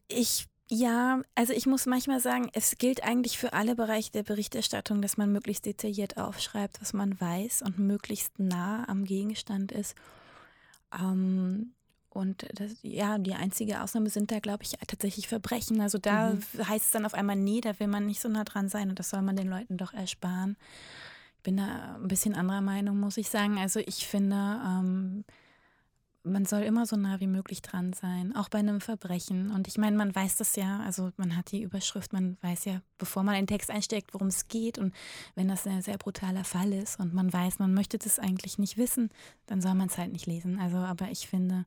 ich, 0.09 0.47
ja, 0.69 1.23
also 1.35 1.53
ich 1.53 1.66
muss 1.66 1.87
manchmal 1.87 2.21
sagen, 2.21 2.51
es 2.53 2.79
gilt 2.79 3.03
eigentlich 3.03 3.38
für 3.38 3.53
alle 3.53 3.75
Bereiche 3.75 4.12
der 4.12 4.23
Berichterstattung, 4.23 5.03
dass 5.03 5.16
man 5.16 5.33
möglichst 5.33 5.66
detailliert 5.66 6.16
aufschreibt, 6.16 6.81
was 6.81 6.93
man 6.93 7.21
weiß 7.21 7.62
und 7.62 7.79
möglichst 7.79 8.38
nah 8.38 8.88
am 8.88 9.05
Gegenstand 9.05 9.73
ist. 9.73 9.97
Ähm, 10.97 11.73
und 12.11 12.46
das, 12.55 12.73
ja, 12.83 13.18
die 13.18 13.35
einzige 13.35 13.83
Ausnahme 13.83 14.11
sind 14.11 14.31
da, 14.31 14.40
glaube 14.40 14.64
ich, 14.64 14.73
tatsächlich 14.87 15.29
Verbrechen. 15.29 15.81
Also 15.81 15.99
da 15.99 16.35
Mhm. 16.35 16.40
heißt 16.68 16.87
es 16.87 16.90
dann 16.90 17.07
auf 17.07 17.14
einmal, 17.14 17.37
nee, 17.37 17.61
da 17.61 17.79
will 17.81 17.87
man 17.87 18.07
nicht 18.07 18.20
so 18.20 18.29
nah 18.29 18.44
dran 18.44 18.68
sein 18.68 18.90
und 18.90 18.99
das 18.99 19.11
soll 19.11 19.23
man 19.23 19.37
den 19.37 19.49
Leuten 19.49 19.77
doch 19.77 19.92
ersparen. 19.92 20.57
Ich 21.37 21.42
bin 21.44 21.57
da 21.57 21.96
ein 21.96 22.09
bisschen 22.09 22.35
anderer 22.35 22.61
Meinung, 22.61 22.99
muss 23.01 23.16
ich 23.16 23.31
sagen. 23.31 23.59
Also 23.59 23.81
ich 23.81 24.07
finde, 24.07 24.37
ähm, 24.37 25.25
man 26.22 26.44
soll 26.44 26.62
immer 26.62 26.85
so 26.85 26.96
nah 26.96 27.18
wie 27.20 27.26
möglich 27.26 27.62
dran 27.62 27.92
sein, 27.92 28.37
auch 28.37 28.48
bei 28.48 28.59
einem 28.59 28.80
Verbrechen. 28.80 29.50
Und 29.50 29.68
ich 29.68 29.78
meine, 29.78 29.96
man 29.96 30.14
weiß 30.14 30.37
das 30.37 30.54
ja, 30.56 30.80
also 30.80 31.11
man 31.16 31.37
hat 31.37 31.50
die 31.50 31.62
Überschrift, 31.62 32.12
man 32.12 32.37
weiß 32.42 32.66
ja, 32.66 32.83
bevor 32.98 33.22
man 33.22 33.35
einen 33.35 33.46
Text 33.46 33.70
einsteckt, 33.70 34.12
worum 34.12 34.28
es 34.28 34.48
geht. 34.48 34.78
Und 34.78 34.94
wenn 35.35 35.48
das 35.48 35.66
ein 35.66 35.80
sehr 35.80 35.96
brutaler 35.96 36.44
Fall 36.44 36.72
ist 36.72 37.00
und 37.00 37.14
man 37.14 37.33
weiß, 37.33 37.59
man 37.59 37.72
möchte 37.72 37.96
das 37.96 38.18
eigentlich 38.18 38.59
nicht 38.59 38.76
wissen, 38.76 39.09
dann 39.46 39.62
soll 39.62 39.74
man 39.74 39.88
es 39.88 39.96
halt 39.96 40.12
nicht 40.12 40.26
lesen. 40.26 40.59
Also, 40.59 40.76
aber 40.76 41.11
ich 41.11 41.26
finde, 41.26 41.64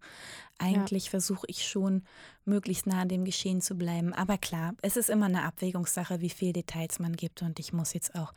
eigentlich 0.60 1.10
versuche 1.10 1.48
ich 1.48 1.68
schon, 1.68 2.04
möglichst 2.46 2.86
nah 2.86 3.02
an 3.02 3.10
dem 3.10 3.26
Geschehen 3.26 3.62
zu 3.62 3.76
bleiben. 3.76 4.14
Aber 4.14 4.38
klar, 4.38 4.76
es 4.82 4.98
ist 4.98 5.10
immer 5.10 5.26
eine 5.26 5.44
Abwägungssache, 5.44 6.22
wie 6.22 6.30
viel 6.30 6.54
Details 6.54 7.00
man 7.00 7.16
gibt. 7.16 7.42
Und 7.42 7.60
ich 7.60 7.74
muss 7.74 7.94
jetzt 7.94 8.16
auch 8.16 8.34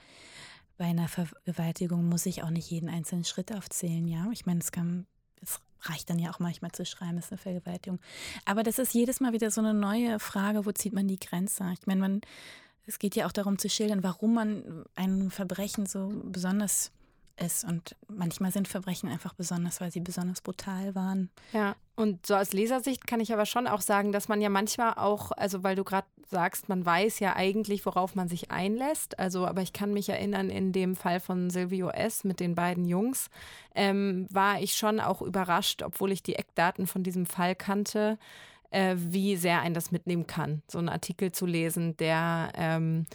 bei 0.78 0.84
einer 0.84 1.08
Vergewaltigung 1.08 2.08
muss 2.08 2.26
ich 2.26 2.42
auch 2.42 2.50
nicht 2.50 2.70
jeden 2.70 2.88
einzelnen 2.88 3.24
Schritt 3.24 3.52
aufzählen, 3.52 4.06
ja. 4.06 4.28
Ich 4.32 4.46
meine, 4.46 4.60
es 4.60 4.72
kann, 4.72 5.06
es 5.40 5.60
reicht 5.88 6.10
dann 6.10 6.18
ja 6.18 6.30
auch 6.30 6.38
manchmal 6.38 6.72
zu 6.72 6.84
schreiben, 6.84 7.18
ist 7.18 7.30
eine 7.30 7.38
Vergewaltigung. 7.38 7.98
Aber 8.44 8.62
das 8.62 8.78
ist 8.78 8.94
jedes 8.94 9.20
Mal 9.20 9.32
wieder 9.32 9.50
so 9.50 9.60
eine 9.60 9.74
neue 9.74 10.18
Frage, 10.18 10.66
wo 10.66 10.72
zieht 10.72 10.92
man 10.92 11.08
die 11.08 11.18
Grenze? 11.18 11.72
Ich 11.72 11.86
meine, 11.86 12.00
man, 12.00 12.20
es 12.86 12.98
geht 12.98 13.16
ja 13.16 13.26
auch 13.26 13.32
darum 13.32 13.58
zu 13.58 13.68
schildern, 13.68 14.02
warum 14.02 14.34
man 14.34 14.84
ein 14.94 15.30
Verbrechen 15.30 15.86
so 15.86 16.12
besonders 16.24 16.92
ist. 17.40 17.64
Und 17.64 17.96
manchmal 18.08 18.50
sind 18.50 18.68
Verbrechen 18.68 19.08
einfach 19.08 19.34
besonders, 19.34 19.80
weil 19.80 19.90
sie 19.90 20.00
besonders 20.00 20.40
brutal 20.40 20.94
waren. 20.94 21.30
Ja. 21.52 21.76
Und 21.94 22.26
so 22.26 22.34
aus 22.34 22.52
Lesersicht 22.52 23.06
kann 23.06 23.20
ich 23.20 23.32
aber 23.32 23.46
schon 23.46 23.66
auch 23.66 23.80
sagen, 23.80 24.12
dass 24.12 24.28
man 24.28 24.40
ja 24.40 24.48
manchmal 24.48 24.94
auch, 24.94 25.32
also 25.32 25.62
weil 25.62 25.76
du 25.76 25.84
gerade 25.84 26.06
sagst, 26.28 26.68
man 26.68 26.84
weiß 26.84 27.20
ja 27.20 27.36
eigentlich, 27.36 27.86
worauf 27.86 28.14
man 28.14 28.28
sich 28.28 28.50
einlässt. 28.50 29.18
Also, 29.18 29.46
aber 29.46 29.62
ich 29.62 29.72
kann 29.72 29.92
mich 29.92 30.08
erinnern, 30.08 30.50
in 30.50 30.72
dem 30.72 30.96
Fall 30.96 31.20
von 31.20 31.50
Silvio 31.50 31.88
S. 31.90 32.24
mit 32.24 32.40
den 32.40 32.54
beiden 32.54 32.84
Jungs, 32.84 33.30
ähm, 33.74 34.26
war 34.30 34.60
ich 34.60 34.74
schon 34.74 35.00
auch 35.00 35.22
überrascht, 35.22 35.82
obwohl 35.82 36.12
ich 36.12 36.22
die 36.22 36.34
Eckdaten 36.34 36.86
von 36.86 37.02
diesem 37.02 37.26
Fall 37.26 37.54
kannte, 37.54 38.18
äh, 38.70 38.96
wie 38.98 39.36
sehr 39.36 39.60
ein 39.60 39.74
das 39.74 39.92
mitnehmen 39.92 40.26
kann, 40.26 40.62
so 40.68 40.78
einen 40.78 40.88
Artikel 40.88 41.32
zu 41.32 41.46
lesen, 41.46 41.96
der 41.96 42.52
ähm, 42.56 43.06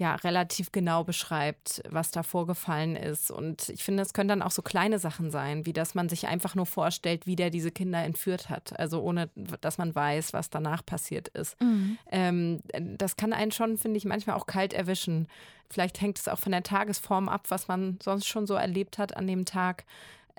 ja 0.00 0.14
relativ 0.14 0.72
genau 0.72 1.04
beschreibt, 1.04 1.82
was 1.88 2.10
da 2.10 2.22
vorgefallen 2.22 2.96
ist. 2.96 3.30
Und 3.30 3.68
ich 3.68 3.84
finde, 3.84 4.02
es 4.02 4.14
können 4.14 4.30
dann 4.30 4.42
auch 4.42 4.50
so 4.50 4.62
kleine 4.62 4.98
Sachen 4.98 5.30
sein, 5.30 5.66
wie 5.66 5.74
dass 5.74 5.94
man 5.94 6.08
sich 6.08 6.26
einfach 6.26 6.54
nur 6.54 6.64
vorstellt, 6.64 7.26
wie 7.26 7.36
der 7.36 7.50
diese 7.50 7.70
Kinder 7.70 8.02
entführt 8.02 8.48
hat. 8.48 8.78
Also 8.78 9.02
ohne, 9.02 9.28
dass 9.60 9.76
man 9.76 9.94
weiß, 9.94 10.32
was 10.32 10.48
danach 10.48 10.84
passiert 10.84 11.28
ist. 11.28 11.60
Mhm. 11.60 11.98
Ähm, 12.10 12.60
das 12.96 13.16
kann 13.16 13.34
einen 13.34 13.52
schon, 13.52 13.76
finde 13.76 13.98
ich, 13.98 14.06
manchmal 14.06 14.36
auch 14.36 14.46
kalt 14.46 14.72
erwischen. 14.72 15.28
Vielleicht 15.68 16.00
hängt 16.00 16.18
es 16.18 16.28
auch 16.28 16.38
von 16.38 16.52
der 16.52 16.62
Tagesform 16.62 17.28
ab, 17.28 17.44
was 17.50 17.68
man 17.68 17.98
sonst 18.02 18.26
schon 18.26 18.46
so 18.46 18.54
erlebt 18.54 18.96
hat 18.96 19.16
an 19.16 19.26
dem 19.26 19.44
Tag. 19.44 19.84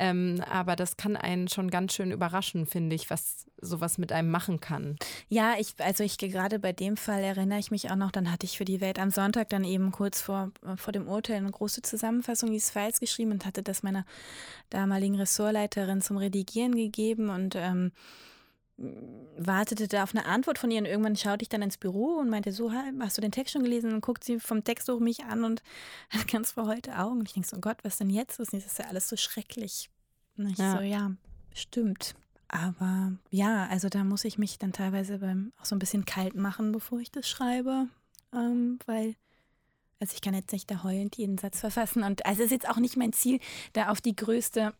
Ähm, 0.01 0.43
aber 0.49 0.75
das 0.75 0.97
kann 0.97 1.15
einen 1.15 1.47
schon 1.47 1.69
ganz 1.69 1.93
schön 1.93 2.09
überraschen, 2.09 2.65
finde 2.65 2.95
ich, 2.95 3.11
was 3.11 3.45
sowas 3.61 3.99
mit 3.99 4.11
einem 4.11 4.31
machen 4.31 4.59
kann. 4.59 4.95
Ja, 5.29 5.53
ich, 5.59 5.75
also 5.77 6.03
ich 6.03 6.17
gerade 6.17 6.57
bei 6.57 6.73
dem 6.73 6.97
Fall 6.97 7.21
erinnere 7.23 7.59
ich 7.59 7.69
mich 7.69 7.91
auch 7.91 7.95
noch, 7.95 8.09
dann 8.09 8.31
hatte 8.31 8.47
ich 8.47 8.57
für 8.57 8.65
die 8.65 8.81
Welt 8.81 8.97
am 8.97 9.11
Sonntag 9.11 9.49
dann 9.49 9.63
eben 9.63 9.91
kurz 9.91 10.19
vor, 10.19 10.49
vor 10.75 10.91
dem 10.91 11.07
Urteil 11.07 11.37
eine 11.37 11.51
große 11.51 11.83
Zusammenfassung 11.83 12.49
dieses 12.49 12.71
Falls 12.71 12.99
geschrieben 12.99 13.31
und 13.31 13.45
hatte 13.45 13.61
das 13.61 13.83
meiner 13.83 14.03
damaligen 14.71 15.17
Ressortleiterin 15.17 16.01
zum 16.01 16.17
Redigieren 16.17 16.73
gegeben 16.73 17.29
und 17.29 17.55
ähm, 17.55 17.91
wartete 19.37 19.87
da 19.87 20.03
auf 20.03 20.15
eine 20.15 20.25
Antwort 20.25 20.57
von 20.59 20.71
ihr 20.71 20.79
und 20.79 20.85
irgendwann 20.85 21.15
schaute 21.15 21.43
ich 21.43 21.49
dann 21.49 21.61
ins 21.61 21.77
Büro 21.77 22.17
und 22.17 22.29
meinte 22.29 22.51
so, 22.51 22.71
hast 22.71 23.17
du 23.17 23.21
den 23.21 23.31
Text 23.31 23.53
schon 23.53 23.63
gelesen? 23.63 23.93
Und 23.93 24.01
guckt 24.01 24.23
sie 24.23 24.39
vom 24.39 24.63
Text 24.63 24.89
durch 24.89 24.99
mich 24.99 25.23
an 25.25 25.43
und 25.43 25.61
hat 26.09 26.27
ganz 26.27 26.51
vor 26.51 26.67
heute 26.67 26.97
Augen. 26.97 27.19
Und 27.19 27.27
ich 27.27 27.33
denke 27.33 27.49
so, 27.49 27.57
oh 27.57 27.61
Gott, 27.61 27.77
was 27.83 27.97
denn 27.97 28.09
jetzt? 28.09 28.39
Das 28.39 28.49
ist 28.49 28.79
ja 28.79 28.85
alles 28.85 29.09
so 29.09 29.17
schrecklich. 29.17 29.89
Und 30.37 30.49
ich 30.49 30.57
ja. 30.57 30.77
so, 30.77 30.81
ja, 30.81 31.11
stimmt. 31.53 32.15
Aber 32.47 33.13
ja, 33.29 33.67
also 33.67 33.87
da 33.87 34.03
muss 34.03 34.25
ich 34.25 34.37
mich 34.37 34.59
dann 34.59 34.73
teilweise 34.73 35.19
beim, 35.19 35.53
auch 35.59 35.65
so 35.65 35.75
ein 35.75 35.79
bisschen 35.79 36.05
kalt 36.05 36.35
machen, 36.35 36.71
bevor 36.71 36.99
ich 36.99 37.11
das 37.11 37.29
schreibe. 37.29 37.87
Ähm, 38.33 38.79
weil, 38.85 39.15
also 39.99 40.13
ich 40.13 40.21
kann 40.21 40.33
jetzt 40.33 40.51
nicht 40.51 40.69
da 40.69 40.83
heulend 40.83 41.15
jeden 41.17 41.37
Satz 41.37 41.59
verfassen. 41.61 42.03
Und 42.03 42.25
also 42.25 42.39
es 42.39 42.47
ist 42.47 42.51
jetzt 42.51 42.69
auch 42.69 42.77
nicht 42.77 42.97
mein 42.97 43.13
Ziel, 43.13 43.39
da 43.73 43.89
auf 43.89 44.01
die 44.01 44.15
größte 44.15 44.73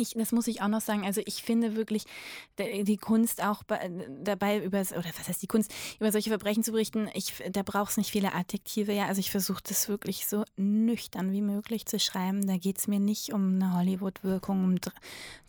ich, 0.00 0.14
das 0.14 0.32
muss 0.32 0.46
ich 0.46 0.62
auch 0.62 0.68
noch 0.68 0.80
sagen. 0.80 1.04
Also 1.04 1.20
ich 1.24 1.42
finde 1.42 1.76
wirklich 1.76 2.04
die 2.58 2.96
Kunst 2.96 3.42
auch 3.42 3.62
dabei 4.22 4.64
über 4.64 4.80
oder 4.80 5.10
was 5.18 5.28
heißt 5.28 5.42
die 5.42 5.46
Kunst 5.46 5.72
über 5.98 6.10
solche 6.10 6.30
Verbrechen 6.30 6.64
zu 6.64 6.72
berichten. 6.72 7.08
Ich, 7.14 7.34
da 7.50 7.62
braucht 7.62 7.92
es 7.92 7.96
nicht 7.96 8.10
viele 8.10 8.34
Adjektive. 8.34 8.92
Ja, 8.92 9.06
also 9.06 9.20
ich 9.20 9.30
versuche 9.30 9.62
das 9.66 9.88
wirklich 9.88 10.26
so 10.26 10.44
nüchtern 10.56 11.32
wie 11.32 11.42
möglich 11.42 11.86
zu 11.86 11.98
schreiben. 11.98 12.46
Da 12.46 12.56
geht 12.56 12.78
es 12.78 12.88
mir 12.88 13.00
nicht 13.00 13.32
um 13.32 13.54
eine 13.54 13.76
Hollywood-Wirkung, 13.76 14.64
um 14.64 14.76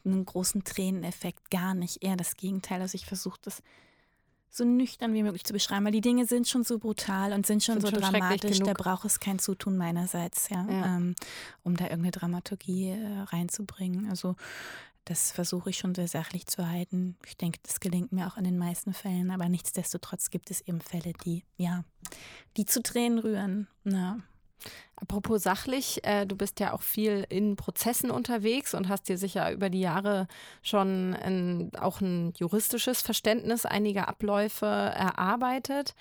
einen 0.06 0.26
großen 0.26 0.64
Träneneffekt, 0.64 1.50
gar 1.50 1.74
nicht. 1.74 2.04
Eher 2.04 2.18
das 2.18 2.36
Gegenteil. 2.38 2.82
Also 2.82 2.96
ich 2.96 3.06
versuche 3.06 3.40
das 3.42 3.64
so 4.52 4.66
nüchtern 4.66 5.14
wie 5.14 5.24
möglich 5.24 5.46
zu 5.46 5.54
beschreiben, 5.54 5.86
weil 5.86 5.94
die 5.94 6.02
Dinge 6.02 6.26
sind 6.26 6.48
schon 6.48 6.64
so 6.64 6.78
brutal 6.78 7.32
und 7.32 7.46
sind 7.46 7.64
schon 7.64 7.80
sind 7.80 7.96
so 7.96 8.02
schon 8.02 8.12
dramatisch, 8.12 8.60
da 8.60 8.74
braucht 8.74 9.06
es 9.06 9.20
kein 9.20 9.40
Zutun 9.40 9.78
meinerseits, 9.78 10.50
ja, 10.50 10.68
ja. 10.70 10.98
Ähm, 10.98 11.16
um 11.64 11.78
da 11.78 11.86
irgendeine 11.86 12.12
Dramaturgie 12.12 12.90
äh, 12.90 13.20
reinzubringen. 13.22 14.10
Also 14.10 14.36
das 15.06 15.32
versuche 15.32 15.72
ich 15.72 15.78
schon 15.78 15.96
sehr 15.96 16.08
sachlich 16.08 16.46
zu 16.48 16.68
halten. 16.68 17.18
Ich 17.26 17.38
denke, 17.38 17.60
das 17.64 17.80
gelingt 17.80 18.12
mir 18.12 18.28
auch 18.28 18.38
in 18.38 18.44
den 18.44 18.58
meisten 18.58 18.94
Fällen, 18.94 19.32
aber 19.32 19.50
nichtsdestotrotz 19.50 20.30
gibt 20.30 20.52
es 20.52 20.62
eben 20.62 20.82
Fälle, 20.82 21.14
die, 21.26 21.44
ja, 21.58 21.84
die 22.58 22.66
zu 22.66 22.84
Tränen 22.84 23.20
rühren. 23.20 23.68
Ja. 23.86 24.20
Apropos 24.96 25.42
sachlich, 25.42 26.04
äh, 26.04 26.26
du 26.26 26.36
bist 26.36 26.60
ja 26.60 26.74
auch 26.74 26.84
viel 26.84 27.26
in 27.30 27.56
Prozessen 27.56 28.12
unterwegs 28.12 28.74
und 28.74 28.88
hast 28.88 29.10
dir 29.10 29.18
sicher 29.18 29.52
über 29.52 29.70
die 29.70 29.80
Jahre 29.80 30.28
schon 30.62 31.16
ein, 31.16 31.72
auch 31.80 32.02
ein 32.02 32.34
juristisches 32.38 33.02
Verständnis 33.02 33.66
einiger 33.66 34.08
Abläufe 34.08 34.66
erarbeitet. 34.66 35.96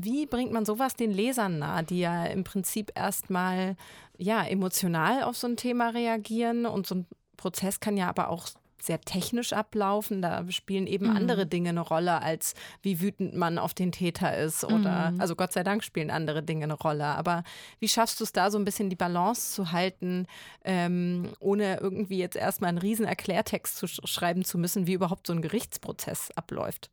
Wie 0.00 0.26
bringt 0.26 0.52
man 0.52 0.64
sowas 0.64 0.94
den 0.94 1.10
Lesern 1.10 1.58
nahe, 1.58 1.84
die 1.84 2.00
ja 2.00 2.24
im 2.26 2.44
Prinzip 2.44 2.92
erstmal 2.94 3.76
ja, 4.18 4.44
emotional 4.44 5.22
auf 5.22 5.36
so 5.36 5.46
ein 5.46 5.56
Thema 5.56 5.90
reagieren 5.90 6.66
und 6.66 6.86
so 6.86 6.96
ein 6.96 7.06
Prozess 7.36 7.80
kann 7.80 7.96
ja 7.96 8.08
aber 8.08 8.28
auch 8.28 8.48
sehr 8.80 9.00
technisch 9.00 9.52
ablaufen. 9.52 10.22
Da 10.22 10.44
spielen 10.50 10.86
eben 10.86 11.08
mhm. 11.10 11.16
andere 11.16 11.46
Dinge 11.46 11.70
eine 11.70 11.80
Rolle, 11.80 12.22
als 12.22 12.54
wie 12.82 13.00
wütend 13.00 13.34
man 13.34 13.58
auf 13.58 13.74
den 13.74 13.92
Täter 13.92 14.36
ist. 14.36 14.64
Oder 14.64 15.12
mhm. 15.12 15.20
also 15.20 15.34
Gott 15.36 15.52
sei 15.52 15.62
Dank 15.62 15.84
spielen 15.84 16.10
andere 16.10 16.42
Dinge 16.42 16.64
eine 16.64 16.74
Rolle. 16.74 17.04
Aber 17.04 17.42
wie 17.80 17.88
schaffst 17.88 18.20
du 18.20 18.24
es 18.24 18.32
da 18.32 18.50
so 18.50 18.58
ein 18.58 18.64
bisschen 18.64 18.90
die 18.90 18.96
Balance 18.96 19.52
zu 19.52 19.72
halten, 19.72 20.26
ähm, 20.64 21.32
ohne 21.40 21.78
irgendwie 21.80 22.18
jetzt 22.18 22.36
erstmal 22.36 22.68
einen 22.68 22.78
riesen 22.78 23.06
Erklärtext 23.06 23.76
zu 23.76 23.86
sch 23.86 24.00
schreiben 24.04 24.44
zu 24.44 24.58
müssen, 24.58 24.86
wie 24.86 24.94
überhaupt 24.94 25.26
so 25.26 25.32
ein 25.32 25.42
Gerichtsprozess 25.42 26.30
abläuft? 26.36 26.90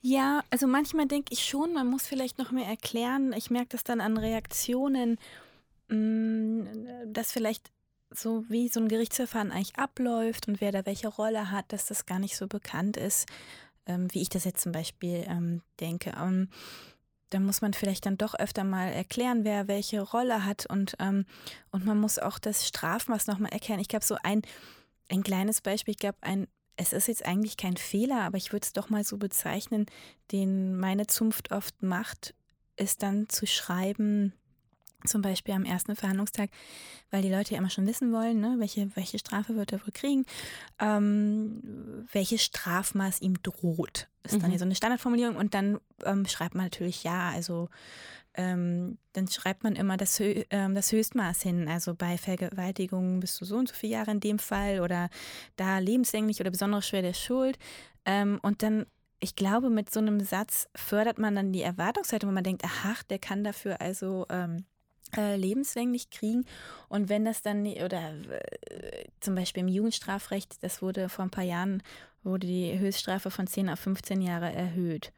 Ja, 0.00 0.42
also 0.50 0.66
manchmal 0.66 1.06
denke 1.06 1.32
ich 1.32 1.44
schon, 1.44 1.72
man 1.72 1.88
muss 1.88 2.06
vielleicht 2.06 2.38
noch 2.38 2.52
mehr 2.52 2.66
erklären. 2.66 3.32
Ich 3.32 3.50
merke 3.50 3.70
das 3.70 3.82
dann 3.82 4.00
an 4.00 4.16
Reaktionen, 4.16 5.18
mm, 5.88 6.62
dass 7.06 7.32
vielleicht 7.32 7.70
so 8.10 8.44
wie 8.48 8.68
so 8.68 8.80
ein 8.80 8.88
Gerichtsverfahren 8.88 9.52
eigentlich 9.52 9.76
abläuft 9.76 10.48
und 10.48 10.60
wer 10.60 10.72
da 10.72 10.86
welche 10.86 11.08
Rolle 11.08 11.50
hat, 11.50 11.72
dass 11.72 11.86
das 11.86 12.06
gar 12.06 12.18
nicht 12.18 12.36
so 12.36 12.46
bekannt 12.46 12.96
ist, 12.96 13.28
ähm, 13.86 14.08
wie 14.12 14.22
ich 14.22 14.28
das 14.28 14.44
jetzt 14.44 14.62
zum 14.62 14.72
Beispiel 14.72 15.24
ähm, 15.28 15.62
denke. 15.80 16.12
Ähm, 16.18 16.48
da 17.30 17.40
muss 17.40 17.60
man 17.60 17.74
vielleicht 17.74 18.06
dann 18.06 18.16
doch 18.16 18.34
öfter 18.34 18.64
mal 18.64 18.88
erklären, 18.88 19.44
wer 19.44 19.68
welche 19.68 20.00
Rolle 20.00 20.44
hat 20.44 20.66
und, 20.66 20.96
ähm, 20.98 21.26
und 21.70 21.84
man 21.84 21.98
muss 21.98 22.18
auch 22.18 22.38
das 22.38 22.66
Strafmaß 22.66 23.26
nochmal 23.26 23.52
erklären. 23.52 23.80
Ich 23.80 23.88
glaube, 23.88 24.04
so 24.04 24.16
ein, 24.22 24.42
ein 25.10 25.22
kleines 25.22 25.60
Beispiel, 25.60 25.92
ich 25.92 25.98
glaube, 25.98 26.18
ein 26.22 26.46
es 26.78 26.92
ist 26.92 27.08
jetzt 27.08 27.26
eigentlich 27.26 27.56
kein 27.56 27.76
Fehler, 27.76 28.20
aber 28.20 28.36
ich 28.36 28.52
würde 28.52 28.64
es 28.64 28.72
doch 28.72 28.88
mal 28.88 29.02
so 29.02 29.16
bezeichnen, 29.18 29.86
den 30.30 30.76
meine 30.76 31.08
Zunft 31.08 31.50
oft 31.50 31.82
macht, 31.82 32.34
ist 32.76 33.02
dann 33.02 33.28
zu 33.28 33.46
schreiben, 33.46 34.32
zum 35.04 35.22
Beispiel 35.22 35.54
am 35.54 35.64
ersten 35.64 35.94
Verhandlungstag, 35.94 36.50
weil 37.10 37.22
die 37.22 37.30
Leute 37.30 37.52
ja 37.52 37.58
immer 37.58 37.70
schon 37.70 37.86
wissen 37.86 38.12
wollen, 38.12 38.40
ne, 38.40 38.56
welche, 38.58 38.94
welche 38.96 39.18
Strafe 39.18 39.56
wird 39.56 39.72
er 39.72 39.80
wohl 39.80 39.92
kriegen, 39.92 40.24
ähm, 40.80 42.06
welches 42.12 42.42
Strafmaß 42.44 43.20
ihm 43.20 43.40
droht. 43.42 44.08
Ist 44.24 44.34
mhm. 44.34 44.40
dann 44.40 44.50
hier 44.50 44.58
so 44.58 44.64
eine 44.64 44.74
Standardformulierung 44.74 45.36
und 45.36 45.54
dann 45.54 45.78
ähm, 46.04 46.26
schreibt 46.26 46.54
man 46.54 46.66
natürlich 46.66 47.04
ja, 47.04 47.30
also 47.30 47.68
ähm, 48.34 48.98
dann 49.12 49.28
schreibt 49.28 49.64
man 49.64 49.74
immer 49.74 49.96
das, 49.96 50.20
ähm, 50.20 50.74
das 50.74 50.92
Höchstmaß 50.92 51.42
hin. 51.42 51.68
Also 51.68 51.94
bei 51.94 52.18
Vergewaltigung 52.18 53.20
bis 53.20 53.34
zu 53.34 53.44
so 53.44 53.56
und 53.56 53.68
so 53.68 53.74
viele 53.74 53.94
Jahre 53.94 54.10
in 54.10 54.20
dem 54.20 54.38
Fall 54.38 54.80
oder 54.80 55.10
da 55.56 55.78
lebenslänglich 55.78 56.40
oder 56.40 56.50
besonders 56.50 56.86
schwer 56.86 57.02
der 57.02 57.14
Schuld. 57.14 57.58
Ähm, 58.04 58.38
und 58.42 58.62
dann 58.62 58.86
ich 59.20 59.34
glaube, 59.34 59.68
mit 59.68 59.90
so 59.90 59.98
einem 59.98 60.20
Satz 60.20 60.68
fördert 60.76 61.18
man 61.18 61.34
dann 61.34 61.52
die 61.52 61.62
Erwartungshaltung, 61.62 62.30
wo 62.30 62.34
man 62.34 62.44
denkt, 62.44 62.62
ach, 62.64 63.02
der 63.02 63.18
kann 63.18 63.42
dafür 63.42 63.80
also 63.80 64.26
ähm, 64.30 64.64
äh, 65.16 65.36
lebenslänglich 65.36 66.10
kriegen. 66.10 66.44
Und 66.88 67.08
wenn 67.08 67.24
das 67.24 67.42
dann, 67.42 67.66
oder 67.66 68.12
äh, 68.70 69.04
zum 69.20 69.34
Beispiel 69.34 69.62
im 69.62 69.68
Jugendstrafrecht, 69.68 70.62
das 70.62 70.82
wurde 70.82 71.08
vor 71.08 71.24
ein 71.24 71.30
paar 71.30 71.44
Jahren, 71.44 71.82
wurde 72.22 72.46
die 72.46 72.78
Höchststrafe 72.78 73.30
von 73.30 73.46
10 73.46 73.70
auf 73.70 73.80
15 73.80 74.20
Jahre 74.20 74.52
erhöht. 74.52 75.12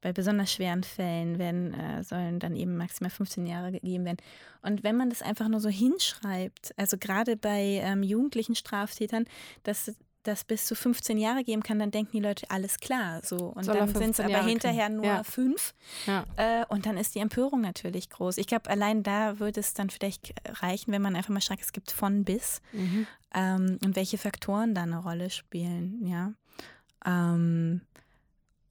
Bei 0.00 0.12
besonders 0.12 0.52
schweren 0.52 0.82
Fällen 0.82 1.38
werden, 1.38 1.74
äh, 1.74 2.02
sollen 2.02 2.40
dann 2.40 2.56
eben 2.56 2.76
maximal 2.76 3.10
15 3.10 3.46
Jahre 3.46 3.70
gegeben 3.70 4.04
werden. 4.04 4.18
Und 4.60 4.82
wenn 4.82 4.96
man 4.96 5.10
das 5.10 5.22
einfach 5.22 5.48
nur 5.48 5.60
so 5.60 5.68
hinschreibt, 5.68 6.74
also 6.76 6.98
gerade 6.98 7.36
bei 7.36 7.80
ähm, 7.82 8.02
jugendlichen 8.02 8.56
Straftätern, 8.56 9.26
dass 9.62 9.94
das 10.22 10.44
bis 10.44 10.66
zu 10.66 10.74
15 10.74 11.18
Jahre 11.18 11.44
geben 11.44 11.62
kann, 11.62 11.78
dann 11.78 11.90
denken 11.90 12.12
die 12.12 12.20
Leute, 12.20 12.50
alles 12.50 12.78
klar. 12.78 13.20
So. 13.24 13.36
Und 13.36 13.64
Soll 13.64 13.76
dann 13.76 13.88
sind 13.88 14.10
es 14.10 14.20
aber 14.20 14.30
Jahre 14.30 14.48
hinterher 14.48 14.86
kriegen. 14.86 14.96
nur 14.96 15.06
ja. 15.06 15.24
fünf. 15.24 15.74
Ja. 16.06 16.24
Äh, 16.36 16.64
und 16.68 16.86
dann 16.86 16.96
ist 16.96 17.14
die 17.14 17.18
Empörung 17.18 17.60
natürlich 17.60 18.10
groß. 18.10 18.38
Ich 18.38 18.46
glaube, 18.46 18.70
allein 18.70 19.02
da 19.02 19.38
würde 19.38 19.60
es 19.60 19.74
dann 19.74 19.90
vielleicht 19.90 20.34
reichen, 20.62 20.92
wenn 20.92 21.02
man 21.02 21.16
einfach 21.16 21.30
mal 21.30 21.40
schreibt, 21.40 21.62
es 21.62 21.72
gibt 21.72 21.90
von 21.90 22.24
bis 22.24 22.60
mhm. 22.72 23.06
ähm, 23.34 23.78
und 23.84 23.96
welche 23.96 24.18
Faktoren 24.18 24.74
da 24.74 24.82
eine 24.82 24.98
Rolle 24.98 25.30
spielen. 25.30 26.06
Ja. 26.06 26.32
Ähm, 27.04 27.82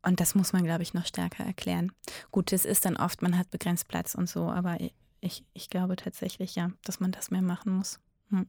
und 0.03 0.19
das 0.19 0.35
muss 0.35 0.53
man, 0.53 0.63
glaube 0.63 0.83
ich, 0.83 0.93
noch 0.93 1.05
stärker 1.05 1.45
erklären. 1.45 1.91
Gut, 2.31 2.51
es 2.53 2.65
ist 2.65 2.85
dann 2.85 2.97
oft, 2.97 3.21
man 3.21 3.37
hat 3.37 3.51
begrenzt 3.51 3.87
Platz 3.87 4.15
und 4.15 4.27
so, 4.27 4.49
aber 4.49 4.77
ich, 5.19 5.45
ich 5.53 5.69
glaube 5.69 5.95
tatsächlich, 5.95 6.55
ja, 6.55 6.71
dass 6.83 6.99
man 6.99 7.11
das 7.11 7.29
mehr 7.29 7.43
machen 7.43 7.77
muss. 7.77 7.99
Hm. 8.29 8.47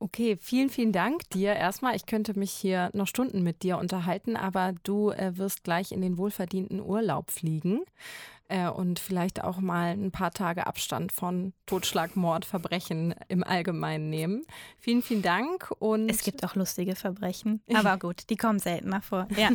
Okay, 0.00 0.36
vielen, 0.40 0.68
vielen 0.70 0.92
Dank 0.92 1.28
dir 1.30 1.54
erstmal. 1.54 1.96
Ich 1.96 2.06
könnte 2.06 2.38
mich 2.38 2.52
hier 2.52 2.90
noch 2.92 3.06
Stunden 3.06 3.42
mit 3.42 3.62
dir 3.62 3.78
unterhalten, 3.78 4.36
aber 4.36 4.74
du 4.82 5.10
äh, 5.10 5.36
wirst 5.36 5.64
gleich 5.64 5.92
in 5.92 6.02
den 6.02 6.18
wohlverdienten 6.18 6.80
Urlaub 6.80 7.30
fliegen. 7.30 7.80
Äh, 8.48 8.68
und 8.68 8.98
vielleicht 8.98 9.42
auch 9.42 9.58
mal 9.58 9.92
ein 9.92 10.10
paar 10.10 10.30
Tage 10.30 10.66
Abstand 10.66 11.12
von 11.12 11.52
Totschlag, 11.66 12.16
Mord, 12.16 12.44
Verbrechen 12.44 13.14
im 13.28 13.42
Allgemeinen 13.42 14.10
nehmen. 14.10 14.42
Vielen, 14.78 15.02
vielen 15.02 15.22
Dank. 15.22 15.72
Und 15.78 16.10
es 16.10 16.22
gibt 16.22 16.44
auch 16.44 16.54
lustige 16.54 16.94
Verbrechen, 16.94 17.62
aber 17.74 17.98
gut, 17.98 18.30
die 18.30 18.36
kommen 18.36 18.58
seltener 18.58 19.02
vor. 19.02 19.26
Ja. 19.36 19.50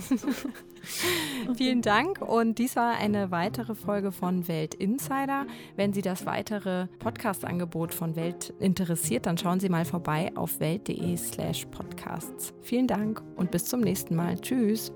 vielen 1.55 1.81
Dank 1.81 2.21
und 2.21 2.57
dies 2.57 2.75
war 2.75 2.95
eine 2.97 3.31
weitere 3.31 3.75
Folge 3.75 4.11
von 4.11 4.47
Welt 4.47 4.73
Insider. 4.73 5.45
Wenn 5.75 5.93
Sie 5.93 6.01
das 6.01 6.25
weitere 6.25 6.87
Podcast-Angebot 6.99 7.93
von 7.93 8.15
Welt 8.15 8.53
interessiert, 8.59 9.25
dann 9.25 9.37
schauen 9.37 9.59
Sie 9.59 9.69
mal 9.69 9.85
vorbei 9.85 10.31
auf 10.35 10.59
welt.de 10.59 11.15
slash 11.17 11.65
podcasts. 11.65 12.53
Vielen 12.61 12.87
Dank 12.87 13.21
und 13.35 13.51
bis 13.51 13.65
zum 13.65 13.81
nächsten 13.81 14.15
Mal. 14.15 14.39
Tschüss. 14.39 14.91